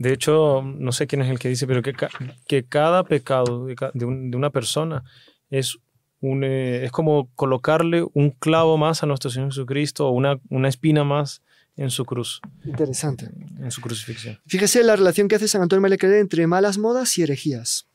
[0.01, 2.09] De hecho, no sé quién es el que dice, pero que, ca-
[2.49, 5.05] que cada pecado de, ca- de un- de una persona
[5.51, 5.77] es,
[6.23, 10.69] un, eh, es como colocarle un clavo más a nuestro Señor Jesucristo o una, una
[10.69, 11.43] espina más
[11.77, 13.29] en su cruz, Interesante.
[13.59, 14.39] en su crucifixión.
[14.47, 17.87] Fíjese la relación que hace San Antonio Claret entre malas modas y herejías.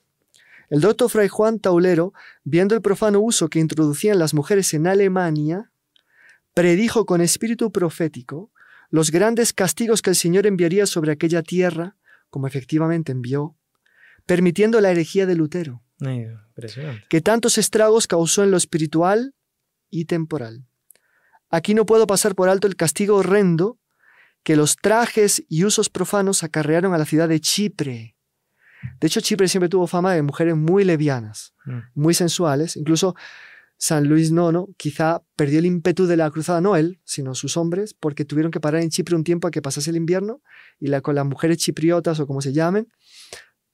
[0.70, 5.72] El doctor Fray Juan Taulero, viendo el profano uso que introducían las mujeres en Alemania,
[6.54, 8.52] predijo con espíritu profético
[8.90, 11.98] los grandes castigos que el Señor enviaría sobre aquella tierra,
[12.30, 13.56] como efectivamente envió,
[14.26, 16.28] permitiendo la herejía de Lutero, Ay,
[17.10, 19.34] que tantos estragos causó en lo espiritual
[19.90, 20.66] y temporal.
[21.50, 23.80] Aquí no puedo pasar por alto el castigo horrendo
[24.44, 28.16] que los trajes y usos profanos acarrearon a la ciudad de Chipre.
[29.00, 31.80] De hecho, Chipre siempre tuvo fama de mujeres muy levianas, Mm.
[31.96, 32.76] muy sensuales.
[32.76, 33.16] Incluso
[33.78, 37.94] San Luis IX quizá perdió el ímpetu de la cruzada, no él, sino sus hombres,
[37.94, 40.42] porque tuvieron que parar en Chipre un tiempo a que pasase el invierno
[40.80, 42.88] y la, con las mujeres chipriotas o como se llamen,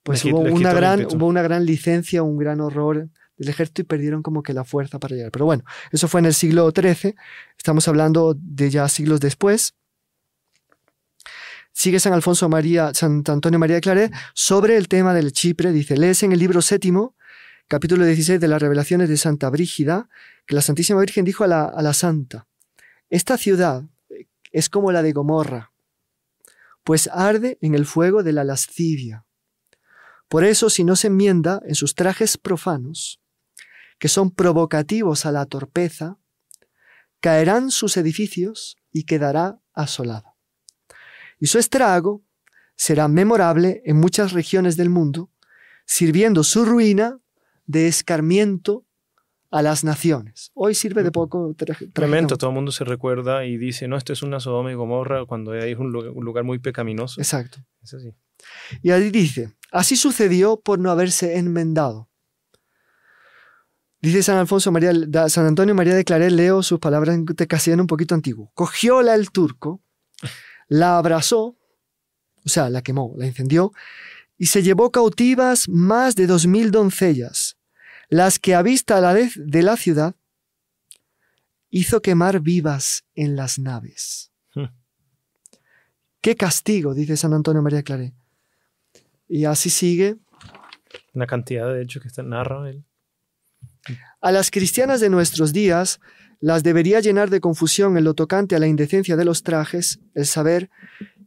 [0.03, 4.23] pues hubo una, gran, hubo una gran licencia, un gran horror del ejército y perdieron
[4.23, 5.31] como que la fuerza para llegar.
[5.31, 7.15] Pero bueno, eso fue en el siglo XIII,
[7.57, 9.75] estamos hablando de ya siglos después.
[11.73, 15.95] Sigue San Alfonso María, San Antonio María de Claret sobre el tema del Chipre, dice,
[15.95, 17.15] lees en el libro séptimo,
[17.71, 20.09] capítulo 16 de las revelaciones de Santa Brígida,
[20.45, 22.45] que la Santísima Virgen dijo a la, a la Santa,
[23.09, 23.85] esta ciudad
[24.51, 25.71] es como la de Gomorra,
[26.83, 29.25] pues arde en el fuego de la lascivia.
[30.27, 33.21] Por eso, si no se enmienda en sus trajes profanos,
[33.99, 36.17] que son provocativos a la torpeza,
[37.21, 40.35] caerán sus edificios y quedará asolado.
[41.39, 42.21] Y su estrago
[42.75, 45.29] será memorable en muchas regiones del mundo,
[45.85, 47.21] sirviendo su ruina
[47.65, 48.85] de escarmiento
[49.51, 50.51] a las naciones.
[50.53, 51.53] Hoy sirve de poco.
[51.93, 55.25] Tremendo, todo el mundo se recuerda y dice, no, esto es una Sodoma y Gomorra
[55.25, 57.19] cuando hay un lugar, muy pecaminoso.
[57.19, 57.59] Exacto.
[58.81, 62.09] Y ahí dice, así sucedió por no haberse enmendado.
[64.01, 64.93] Dice San Alfonso María,
[65.29, 68.51] San Antonio María de Claret, leo sus palabras en castellano un poquito antiguo.
[68.55, 69.83] Cogióla el turco,
[70.69, 71.57] la abrazó,
[72.43, 73.73] o sea, la quemó, la incendió,
[74.37, 77.50] y se llevó cautivas más de dos mil doncellas,
[78.11, 80.15] las que a vista a la vez de la ciudad
[81.69, 84.33] hizo quemar vivas en las naves.
[84.53, 84.65] Hmm.
[86.19, 88.13] Qué castigo, dice San Antonio María Claret.
[89.29, 90.17] Y así sigue.
[91.13, 92.83] Una cantidad de hechos que narra él.
[94.19, 96.01] A las cristianas de nuestros días
[96.41, 100.25] las debería llenar de confusión en lo tocante a la indecencia de los trajes el
[100.25, 100.69] saber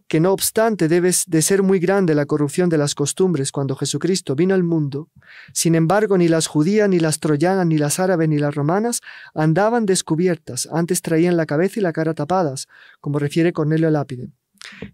[0.08, 4.34] que no obstante debe de ser muy grande la corrupción de las costumbres cuando Jesucristo
[4.34, 5.08] vino al mundo,
[5.52, 9.00] sin embargo ni las judías, ni las troyanas, ni las árabes, ni las romanas
[9.34, 12.68] andaban descubiertas, antes traían la cabeza y la cara tapadas,
[13.00, 14.28] como refiere Cornelio Lápide.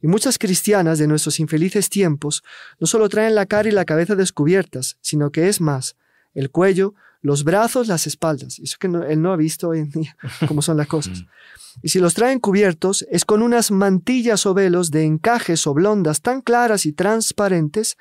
[0.01, 2.43] Y muchas cristianas de nuestros infelices tiempos
[2.79, 5.97] no solo traen la cara y la cabeza descubiertas, sino que es más,
[6.35, 8.59] el cuello, los brazos, las espaldas.
[8.59, 10.17] Eso que él no ha visto hoy en día
[10.49, 11.25] cómo son las cosas.
[11.83, 16.23] Y si los traen cubiertos, es con unas mantillas o velos de encajes o blondas
[16.23, 17.97] tan claras y transparentes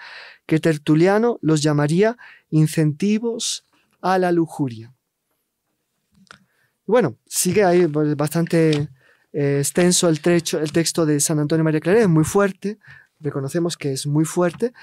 [0.45, 2.17] que Tertuliano los llamaría
[2.49, 3.65] incentivos
[4.01, 4.93] a la lujuria.
[6.85, 8.89] Bueno, sigue ahí pues, bastante
[9.31, 12.79] eh, extenso el, trecho, el texto de San Antonio María Claret, es muy fuerte,
[13.19, 14.73] reconocemos que es muy fuerte,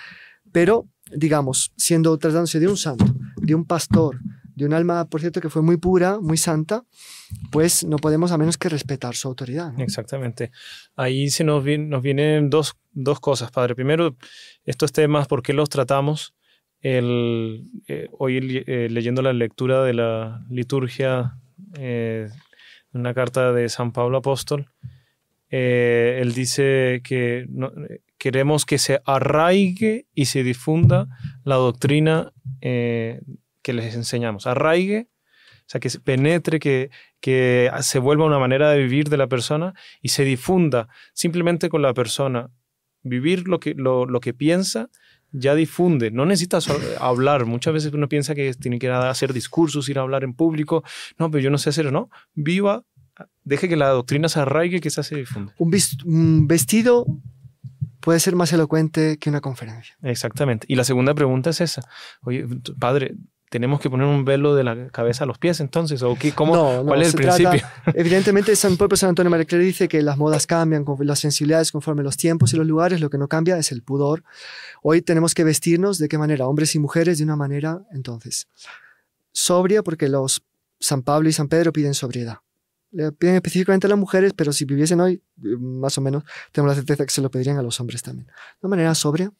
[0.53, 3.07] pero digamos, siendo tratándose de un santo,
[3.37, 4.21] de un pastor,
[4.57, 6.83] de un alma, por cierto, que fue muy pura, muy santa,
[7.53, 9.79] pues no podemos a menos que respetar su autoridad.
[9.79, 10.51] Exactamente.
[10.97, 13.75] Ahí se nos, nos vienen dos, dos, cosas, Padre.
[13.75, 14.17] Primero,
[14.65, 16.35] estos temas, ¿por qué los tratamos?
[16.81, 21.39] El, eh, hoy eh, leyendo la lectura de la liturgia,
[21.79, 22.31] eh,
[22.93, 24.71] una carta de San Pablo Apóstol,
[25.49, 27.47] él dice que
[28.19, 31.09] queremos que se arraigue y se difunda
[31.45, 32.33] la doctrina
[33.67, 34.47] que les enseñamos.
[34.47, 35.09] Arraigue,
[35.59, 39.27] o sea, que se penetre, que, que se vuelva una manera de vivir de la
[39.27, 42.53] persona y se difunda simplemente con la persona.
[43.03, 44.89] Vivir lo que, lo, lo que piensa
[45.33, 46.13] ya difunde.
[46.13, 46.69] No necesitas
[47.01, 47.45] hablar.
[47.45, 50.35] Muchas veces uno piensa que tiene que ir a hacer discursos, ir a hablar en
[50.35, 50.85] público.
[51.19, 52.09] No, pero yo no sé hacer, ¿no?
[52.35, 52.85] Viva,
[53.43, 55.53] deje que la doctrina se arraigue, que se difunde.
[55.59, 57.05] Un vestido
[57.99, 59.97] puede ser más elocuente que una conferencia.
[60.05, 60.65] Exactamente.
[60.71, 61.83] Y la segunda pregunta es esa.
[62.23, 62.47] Oye,
[62.79, 63.17] padre,
[63.49, 66.83] tenemos que poner un velo de la cabeza a los pies entonces o qué, cómo,
[66.85, 67.61] cuál es el principio
[67.95, 72.03] evidentemente San propio San Antonio María dice que las modas cambian con las sensibilidades conforme
[72.03, 74.25] los tiempos y los lugares lo que no cambia es el pudor.
[74.83, 78.49] Hoy tenemos que vestirnos de qué manera hombres y mujeres de una manera entonces
[79.33, 80.43] sobria porque los
[80.81, 82.39] San Pablo y San Pedro piden sobriedad.
[82.91, 86.77] Le piden específicamente a las mujeres, pero si viviesen hoy, más o menos, tenemos la
[86.77, 88.27] certeza que se lo pedirían a los hombres también.
[88.27, 88.33] De
[88.63, 89.33] una manera sobria,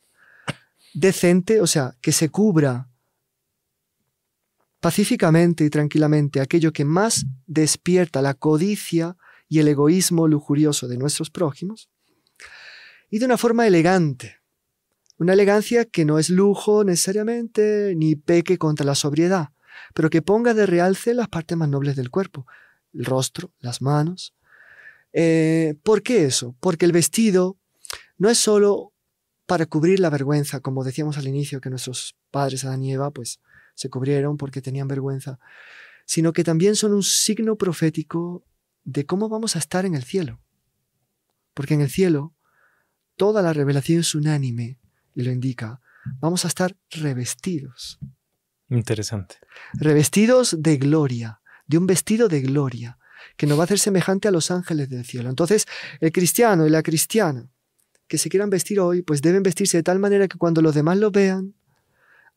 [0.93, 2.89] decente, o sea, que se cubra
[4.87, 9.17] pacíficamente y tranquilamente aquello que más despierta la codicia
[9.49, 11.91] y el egoísmo lujurioso de nuestros prójimos,
[13.11, 14.37] y de una forma elegante,
[15.19, 19.49] una elegancia que no es lujo necesariamente, ni peque contra la sobriedad,
[19.93, 22.47] pero que ponga de realce las partes más nobles del cuerpo,
[22.95, 24.37] el rostro, las manos.
[25.13, 26.55] Eh, ¿Por qué eso?
[26.61, 27.59] Porque el vestido
[28.19, 28.93] no es solo
[29.47, 33.41] para cubrir la vergüenza, como decíamos al inicio, que nuestros padres Adán y Eva, pues
[33.77, 35.39] se cubrieron porque tenían vergüenza,
[36.05, 38.45] sino que también son un signo profético
[38.83, 40.41] de cómo vamos a estar en el cielo.
[41.55, 42.35] Porque en el cielo
[43.17, 44.81] toda la revelación es unánime
[45.15, 45.81] y lo indica.
[46.21, 47.99] Vamos a estar revestidos.
[48.69, 49.37] Interesante.
[49.75, 52.99] Revestidos de gloria, de un vestido de gloria,
[53.37, 55.29] que nos va a hacer semejante a los ángeles del cielo.
[55.29, 55.67] Entonces,
[56.01, 57.49] el cristiano y la cristiana
[58.09, 60.97] que se quieran vestir hoy, pues deben vestirse de tal manera que cuando los demás
[60.99, 61.55] lo vean,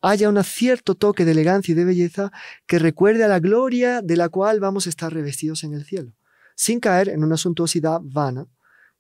[0.01, 2.31] haya un cierto toque de elegancia y de belleza
[2.65, 6.13] que recuerde a la gloria de la cual vamos a estar revestidos en el cielo,
[6.55, 8.47] sin caer en una suntuosidad vana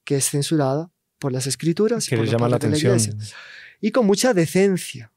[0.03, 2.93] que es censurada por las escrituras que y por les llama la padres de la
[2.93, 3.15] atención.
[3.15, 3.37] iglesia.
[3.81, 5.13] Y con mucha decencia,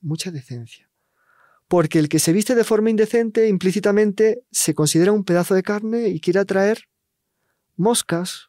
[0.00, 0.90] mucha decencia.
[1.68, 6.08] Porque el que se viste de forma indecente implícitamente se considera un pedazo de carne
[6.08, 6.84] y quiere atraer
[7.76, 8.47] moscas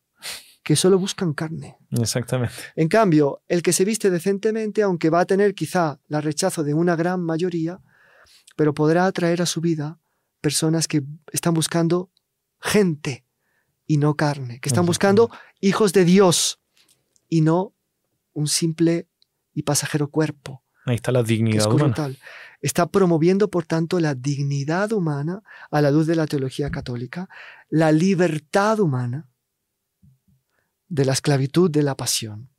[0.70, 1.80] que solo buscan carne.
[1.90, 2.54] Exactamente.
[2.76, 6.76] En cambio, el que se viste decentemente, aunque va a tener quizá la rechazo de
[6.76, 7.80] una gran mayoría,
[8.56, 9.98] pero podrá atraer a su vida
[10.42, 11.02] personas que
[11.32, 12.12] están buscando
[12.62, 13.26] gente
[13.88, 16.60] y no carne, que están buscando hijos de Dios
[17.28, 17.74] y no
[18.34, 19.08] un simple
[19.56, 22.12] y pasajero cuerpo, Ahí está la es dignidad humana.
[22.62, 25.42] Está promoviendo, por tanto, la dignidad humana
[25.72, 27.28] a la luz de la teología católica,
[27.70, 29.30] la libertad humana
[30.90, 32.50] de la esclavitud de la pasión.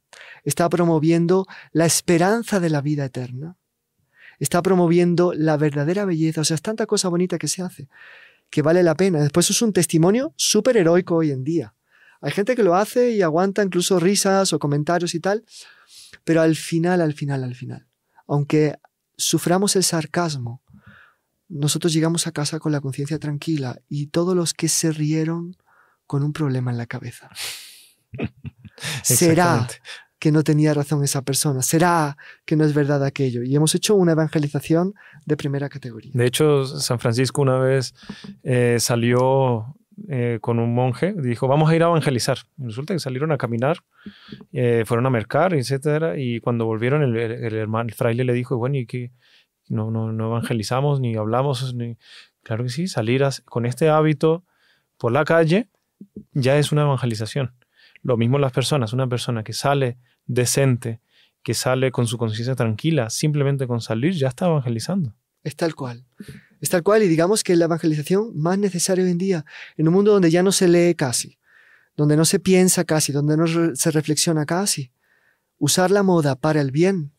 [0.44, 3.56] Está promoviendo la esperanza de la vida eterna.
[4.38, 6.40] Está promoviendo la verdadera belleza.
[6.40, 7.88] O sea, es tanta cosa bonita que se hace
[8.50, 9.20] que vale la pena.
[9.20, 11.74] Después es un testimonio súper heroico hoy en día.
[12.20, 15.44] Hay gente que lo hace y aguanta incluso risas o comentarios y tal,
[16.24, 17.86] pero al final, al final, al final,
[18.26, 18.76] aunque
[19.16, 20.62] suframos el sarcasmo,
[21.48, 25.56] nosotros llegamos a casa con la conciencia tranquila y todos los que se rieron
[26.06, 27.30] con un problema en la cabeza.
[29.02, 29.66] Será
[30.18, 33.42] que no tenía razón esa persona, será que no es verdad aquello.
[33.42, 34.92] Y hemos hecho una evangelización
[35.24, 36.12] de primera categoría.
[36.14, 37.94] De hecho, San Francisco una vez
[38.42, 39.74] eh, salió
[40.08, 42.38] eh, con un monje, dijo, vamos a ir a evangelizar.
[42.58, 43.78] Y resulta que salieron a caminar,
[44.52, 48.34] eh, fueron a mercar, etcétera, y cuando volvieron el, el- el hermano, el fraile le
[48.34, 49.12] dijo, bueno, ¿y qué?
[49.68, 51.96] No, no, no evangelizamos, ni hablamos, ni...
[52.42, 54.44] Claro que sí, salir con este hábito
[54.98, 55.68] por la calle
[56.32, 57.52] ya es una evangelización.
[58.02, 61.00] Lo mismo las personas, una persona que sale decente,
[61.42, 65.14] que sale con su conciencia tranquila, simplemente con salir ya está evangelizando.
[65.42, 66.06] Es tal cual.
[66.60, 69.44] Es tal cual y digamos que la evangelización más necesaria hoy en día,
[69.76, 71.38] en un mundo donde ya no se lee casi,
[71.96, 74.92] donde no se piensa casi, donde no se reflexiona casi.
[75.58, 77.12] Usar la moda para el bien,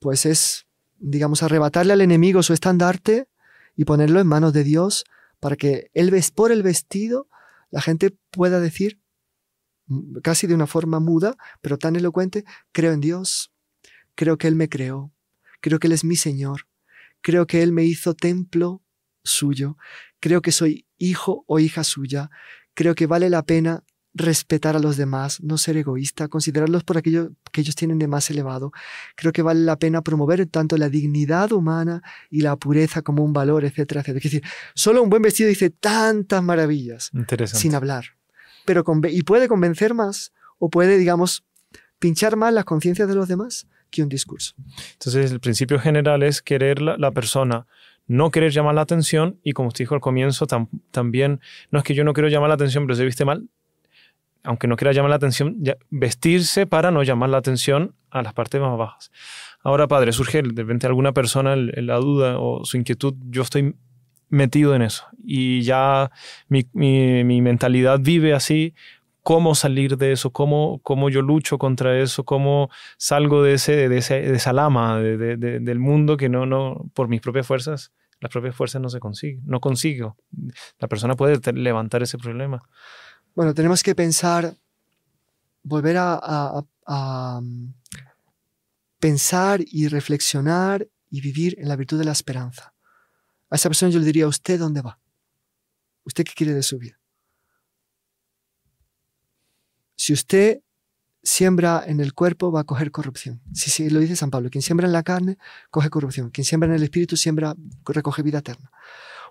[0.00, 0.66] pues es,
[0.98, 3.28] digamos, arrebatarle al enemigo su estandarte
[3.76, 5.04] y ponerlo en manos de Dios
[5.38, 7.28] para que él por el vestido
[7.70, 8.99] la gente pueda decir
[10.22, 13.52] casi de una forma muda, pero tan elocuente, creo en Dios,
[14.14, 15.12] creo que Él me creó,
[15.60, 16.66] creo que Él es mi Señor,
[17.20, 18.82] creo que Él me hizo templo
[19.22, 19.76] suyo,
[20.20, 22.30] creo que soy hijo o hija suya,
[22.74, 27.30] creo que vale la pena respetar a los demás, no ser egoísta, considerarlos por aquello
[27.52, 28.72] que ellos tienen de más elevado.
[29.16, 33.32] Creo que vale la pena promover tanto la dignidad humana y la pureza como un
[33.32, 34.18] valor, etcétera, etcétera.
[34.18, 34.42] Es decir,
[34.74, 37.10] solo un buen vestido dice tantas maravillas
[37.46, 38.16] sin hablar,
[38.64, 41.44] pero y puede convencer más o puede, digamos,
[41.98, 44.54] pinchar más las conciencias de los demás que un discurso.
[44.92, 47.66] Entonces, el principio general es querer la, persona,
[48.06, 51.40] no querer llamar la atención y como usted dijo al comienzo, tam- también,
[51.70, 53.48] no es que yo no quiero llamar la atención, pero se viste mal,
[54.42, 55.56] aunque no quiera llamar la atención,
[55.90, 59.10] vestirse para no llamar la atención a las partes más bajas.
[59.62, 63.74] Ahora, padre, surge de repente alguna persona la duda o su inquietud, yo estoy
[64.30, 66.10] metido en eso y ya
[66.48, 68.74] mi, mi- mentalidad vive así.
[69.22, 70.30] ¿Cómo salir de eso?
[70.32, 72.24] ¿Cómo, cómo yo lucho contra eso?
[72.24, 76.30] ¿Cómo salgo de, ese, de, ese- de esa lama de- de- de- del mundo que
[76.30, 80.16] no, no, por mis propias fuerzas, las propias fuerzas no se consigue, no consigo.
[80.78, 82.62] La persona puede levantar ese problema.
[83.34, 84.54] Bueno, tenemos que pensar,
[85.62, 86.18] volver a,
[86.86, 87.74] a- mm,
[88.98, 92.72] pensar y reflexionar y vivir en la virtud de la esperanza.
[93.50, 94.98] A esa persona yo le diría, ¿usted dónde va?
[96.04, 96.98] ¿Usted qué quiere de su vida?
[99.96, 100.62] Si usted
[101.22, 103.42] siembra en el cuerpo, va a coger corrupción.
[103.52, 104.48] Sí, sí, lo dice San Pablo.
[104.50, 105.36] Quien siembra en la carne,
[105.70, 106.30] coge corrupción.
[106.30, 108.70] Quien siembra en el espíritu, siembra, recoge vida eterna.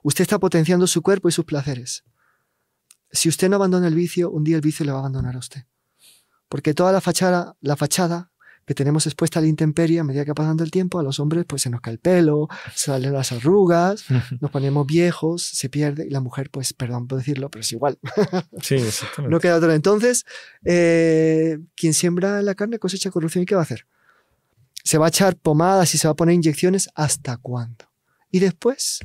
[0.04, 2.04] Usted está potenciando su cuerpo y sus placeres.
[3.12, 5.40] Si usted no abandona el vicio, un día el vicio le va a abandonar a
[5.40, 5.64] usted.
[6.48, 8.32] Porque toda la fachada, la fachada
[8.66, 11.46] que tenemos expuesta a la intemperie a medida que pasando el tiempo, a los hombres
[11.48, 14.06] pues se nos cae el pelo, salen las arrugas,
[14.40, 17.98] nos ponemos viejos, se pierde, y la mujer, pues, perdón por decirlo, pero es igual.
[18.62, 19.34] Sí, exactamente.
[19.34, 19.74] No queda otra.
[19.74, 20.26] Entonces,
[20.66, 23.44] eh, quien siembra la carne cosecha corrupción.
[23.44, 23.88] ¿Y qué va a hacer?
[24.84, 26.90] Se va a echar pomadas y se va a poner inyecciones.
[26.96, 27.86] ¿Hasta cuándo?
[28.32, 29.00] Y después,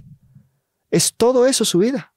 [0.90, 2.14] ¿es todo eso su vida?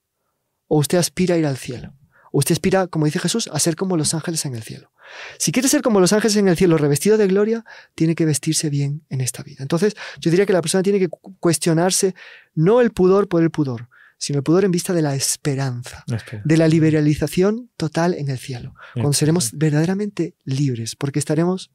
[0.67, 1.93] ¿O usted aspira a ir al cielo?
[2.31, 4.91] ¿O usted aspira, como dice Jesús, a ser como los ángeles en el cielo?
[5.37, 7.63] Si quiere ser como los ángeles en el cielo, revestido de gloria,
[7.95, 9.57] tiene que vestirse bien en esta vida.
[9.61, 12.13] Entonces, yo diría que la persona tiene que cu- cuestionarse
[12.55, 16.41] no el pudor por el pudor, sino el pudor en vista de la esperanza Espera.
[16.43, 21.71] de la liberalización total en el cielo, cuando seremos verdaderamente libres, porque estaremos,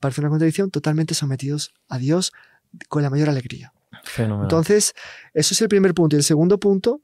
[0.00, 2.32] parece una contradicción, totalmente sometidos a Dios
[2.88, 3.72] con la mayor alegría.
[4.04, 4.44] Fenomenal.
[4.46, 4.94] Entonces,
[5.34, 6.16] eso es el primer punto.
[6.16, 7.02] Y el segundo punto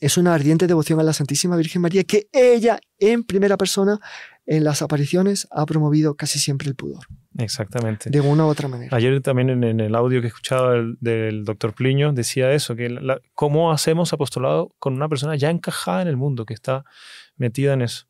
[0.00, 3.98] es una ardiente devoción a la Santísima Virgen María que ella, en primera persona,
[4.46, 7.04] en las apariciones, ha promovido casi siempre el pudor.
[7.38, 8.10] Exactamente.
[8.10, 8.96] De una u otra manera.
[8.96, 12.88] Ayer también en, en el audio que escuchaba del, del doctor Pliño decía eso, que
[12.90, 16.84] la- cómo hacemos apostolado con una persona ya encajada en el mundo, que está
[17.36, 18.06] metida en eso.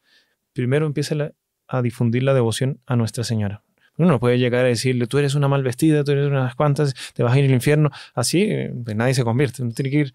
[0.53, 1.33] Primero empieza la-
[1.69, 3.63] a difundir la devoción a Nuestra Señora.
[3.97, 6.95] Uno no puede llegar a decirle, tú eres una mal vestida, tú eres unas cuantas,
[7.15, 7.91] te vas a ir al infierno.
[8.13, 9.63] Así, eh, pues nadie se convierte.
[9.63, 10.15] Uno tiene que ir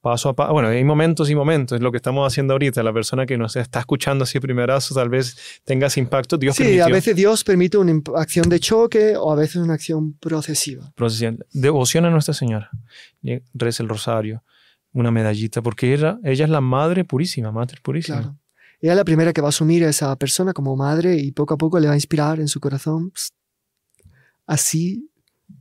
[0.00, 0.52] paso a paso.
[0.52, 2.82] Bueno, hay momentos y momentos, es lo que estamos haciendo ahorita.
[2.82, 6.36] La persona que nos está escuchando así primerazo tal vez tenga ese impacto.
[6.38, 6.84] Dios sí, permitió.
[6.84, 10.92] a veces Dios permite una acción de choque o a veces una acción procesiva.
[10.94, 11.38] procesión.
[11.52, 12.70] Devoción a Nuestra Señora.
[13.54, 14.42] Reza el rosario,
[14.92, 18.18] una medallita, porque ella, ella es la Madre Purísima, Madre Purísima.
[18.22, 18.36] Claro.
[18.82, 21.52] Ella es la primera que va a asumir a esa persona como madre y poco
[21.54, 23.12] a poco le va a inspirar en su corazón.
[23.14, 23.34] "Psst,
[24.46, 25.08] Así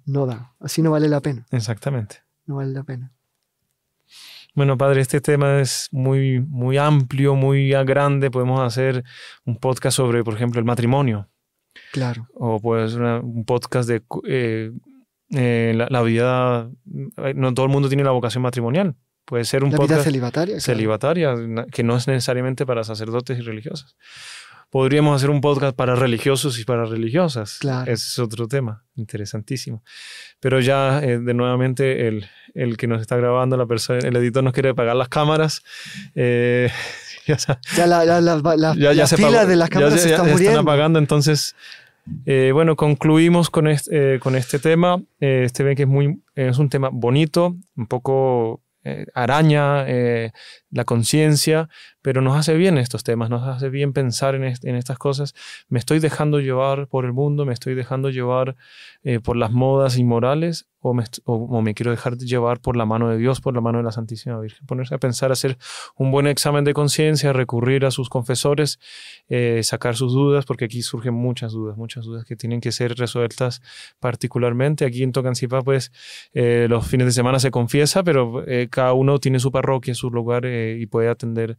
[0.06, 2.24] no da, así no vale la pena, Exactamente.
[2.46, 3.14] no vale la pena.
[4.56, 8.32] Bueno, Padre, este tema es muy, muy amplio, muy grande.
[8.32, 9.04] Podemos hacer
[9.45, 11.30] un podcast sobre, por ejemplo, el matrimonio.
[11.91, 14.72] Claro, O pues una- un podcast de eh,
[15.32, 16.70] eh, la, la vida.
[17.36, 18.95] No todo el mundo tiene la vocación matrimonial.
[19.26, 20.56] Puede ser un la vida podcast celibataria.
[20.56, 20.62] claro.
[20.66, 23.95] celibataria, na- que no es necesariamente para sacerdotes y religiosas.
[24.70, 27.58] Podríamos hacer un podcast para religiosos y para religiosas.
[27.60, 27.92] Claro.
[27.92, 29.84] Ese es otro tema, interesantísimo.
[30.40, 34.44] Pero ya, eh, de nuevamente, el, el que nos está grabando, la persona, el editor
[34.44, 35.64] nos quiere pagar las cámaras.
[36.14, 36.70] eh,
[37.28, 37.38] ya,
[37.76, 41.56] Ya la, la, la, ya- ya se de las cámaras se- está están apagando, entonces...
[42.26, 45.02] eh, bueno, concluimos con este, eh, con este tema.
[45.20, 50.32] Eh, este ven que es, muy, es un tema bonito, un poco eh, araña eh,
[50.72, 51.70] la conciencia,
[52.02, 55.34] pero nos hace bien estos temas, nos hace bien pensar en, est- en estas cosas.
[55.68, 58.56] Me estoy dejando llevar por el mundo, me estoy dejando llevar
[59.04, 60.94] eh, por las modas inmorales o
[61.62, 64.40] me, quiero dejar llevar por la mano de Dios, por la mano de la Santísima
[64.40, 64.66] Virgen.
[64.66, 65.58] Ponerse a pensar, hacer
[65.96, 68.80] un buen examen de conciencia, recurrir a sus confesores,
[69.28, 72.96] eh, sacar sus dudas, porque aquí surgen muchas dudas, muchas dudas que tienen que ser
[72.96, 73.62] resueltas
[74.00, 74.86] particularmente.
[74.86, 75.92] Aquí en Tocancipá, pues,
[76.34, 80.10] eh, los fines de semana se confiesa, pero eh, cada uno tiene su parroquia, su
[80.10, 81.58] lugar y puede atender,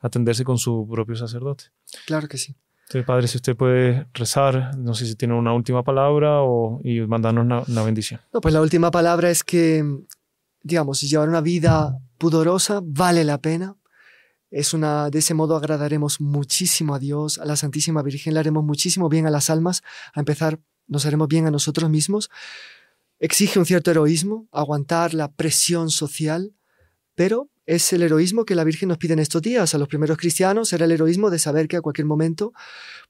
[0.00, 1.64] atenderse con su propio sacerdote.
[2.06, 2.56] Claro que sí.
[3.00, 7.44] Padre, si usted puede rezar, no sé si tiene una última palabra o, y mandarnos
[7.44, 8.20] una, una bendición.
[8.32, 9.84] No, pues la última palabra es que,
[10.62, 13.76] digamos, llevar una vida pudorosa vale la pena.
[14.50, 18.62] Es una, de ese modo agradaremos muchísimo a Dios, a la Santísima Virgen, le haremos
[18.62, 19.82] muchísimo bien a las almas,
[20.12, 22.30] a empezar, nos haremos bien a nosotros mismos.
[23.18, 26.52] Exige un cierto heroísmo, aguantar la presión social,
[27.14, 29.74] pero es el heroísmo que la Virgen nos pide en estos días.
[29.74, 32.52] A los primeros cristianos era el heroísmo de saber que a cualquier momento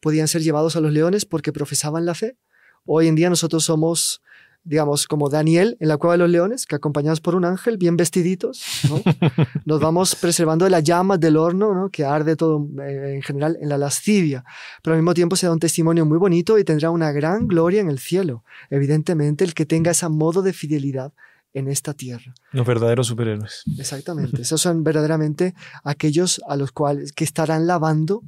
[0.00, 2.36] podían ser llevados a los leones porque profesaban la fe.
[2.84, 4.20] Hoy en día nosotros somos,
[4.64, 7.96] digamos, como Daniel en la cueva de los leones, que acompañados por un ángel, bien
[7.96, 9.00] vestiditos, ¿no?
[9.64, 11.88] nos vamos preservando de las llamas del horno, ¿no?
[11.88, 14.44] que arde todo eh, en general en la lascivia,
[14.82, 17.80] pero al mismo tiempo se da un testimonio muy bonito y tendrá una gran gloria
[17.80, 18.44] en el cielo.
[18.68, 21.14] Evidentemente, el que tenga ese modo de fidelidad
[21.54, 22.34] en esta tierra.
[22.52, 23.62] Los verdaderos superhéroes.
[23.78, 24.42] Exactamente.
[24.42, 28.22] Esos son verdaderamente aquellos a los cuales que estarán lavando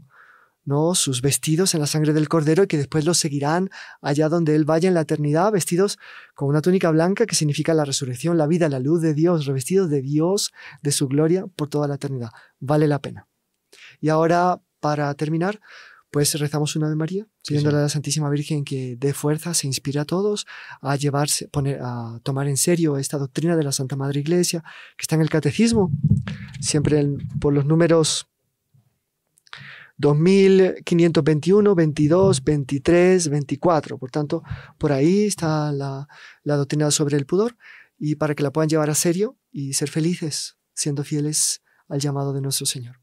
[0.65, 0.95] ¿no?
[0.95, 3.71] sus vestidos en la sangre del cordero y que después los seguirán
[4.01, 5.99] allá donde él vaya en la eternidad, vestidos
[6.35, 9.91] con una túnica blanca que significa la resurrección, la vida, la luz de Dios, revestidos
[9.91, 10.53] de Dios,
[10.83, 12.31] de su gloria por toda la eternidad.
[12.61, 13.29] Vale la pena.
[14.01, 15.61] Y ahora, para terminar,
[16.15, 17.79] pues rezamos una Ave María, Sí, pidiéndole sí.
[17.79, 20.47] a la Santísima Virgen que dé fuerza, se inspire a todos
[20.81, 24.63] a llevarse, poner, a tomar en serio esta doctrina de la Santa Madre Iglesia,
[24.97, 25.91] que está en el Catecismo,
[26.61, 28.29] siempre en- por los números
[29.99, 33.99] 2521, 22, 23, 24.
[33.99, 34.43] Por tanto,
[34.79, 36.07] por ahí está la,
[36.43, 37.57] la doctrina sobre el pudor
[37.99, 42.33] y para que la puedan llevar a serio y ser felices, siendo fieles al llamado
[42.33, 43.01] de nuestro Señor.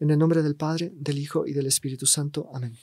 [0.00, 2.48] En el nombre del Padre, del Hijo y del Espíritu Santo.
[2.52, 2.74] Amén.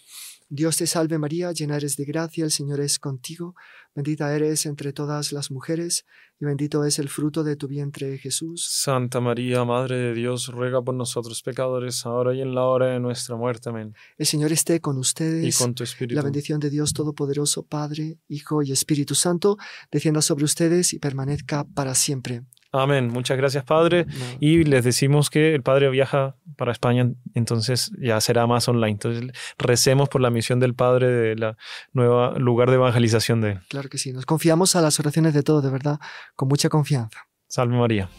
[0.49, 3.53] Dios te salve María, llena eres de gracia, el Señor es contigo,
[3.93, 6.05] bendita eres entre todas las mujeres
[6.39, 8.65] y bendito es el fruto de tu vientre Jesús.
[8.69, 12.99] Santa María, Madre de Dios, ruega por nosotros pecadores, ahora y en la hora de
[13.01, 13.69] nuestra muerte.
[13.69, 13.93] Amén.
[14.17, 15.57] El Señor esté con Y ustedes.
[15.57, 16.15] con tu espíritu.
[16.15, 19.57] La bendición de Dios Todopoderoso, Padre, Hijo y Espíritu Santo,
[19.91, 22.43] descienda sobre ustedes y permanezca para siempre.
[22.71, 23.09] Amén.
[23.09, 24.05] Muchas gracias, Padre.
[24.05, 24.25] No.
[24.39, 28.91] Y les decimos que el Padre viaja para España, entonces ya será más online.
[28.91, 31.57] Entonces recemos por la misión del Padre de la
[31.93, 33.59] nueva lugar de evangelización de él.
[33.69, 35.99] Claro que sí, nos confiamos a las oraciones de todos, de verdad,
[36.35, 37.27] con mucha confianza.
[37.47, 38.09] Salve María.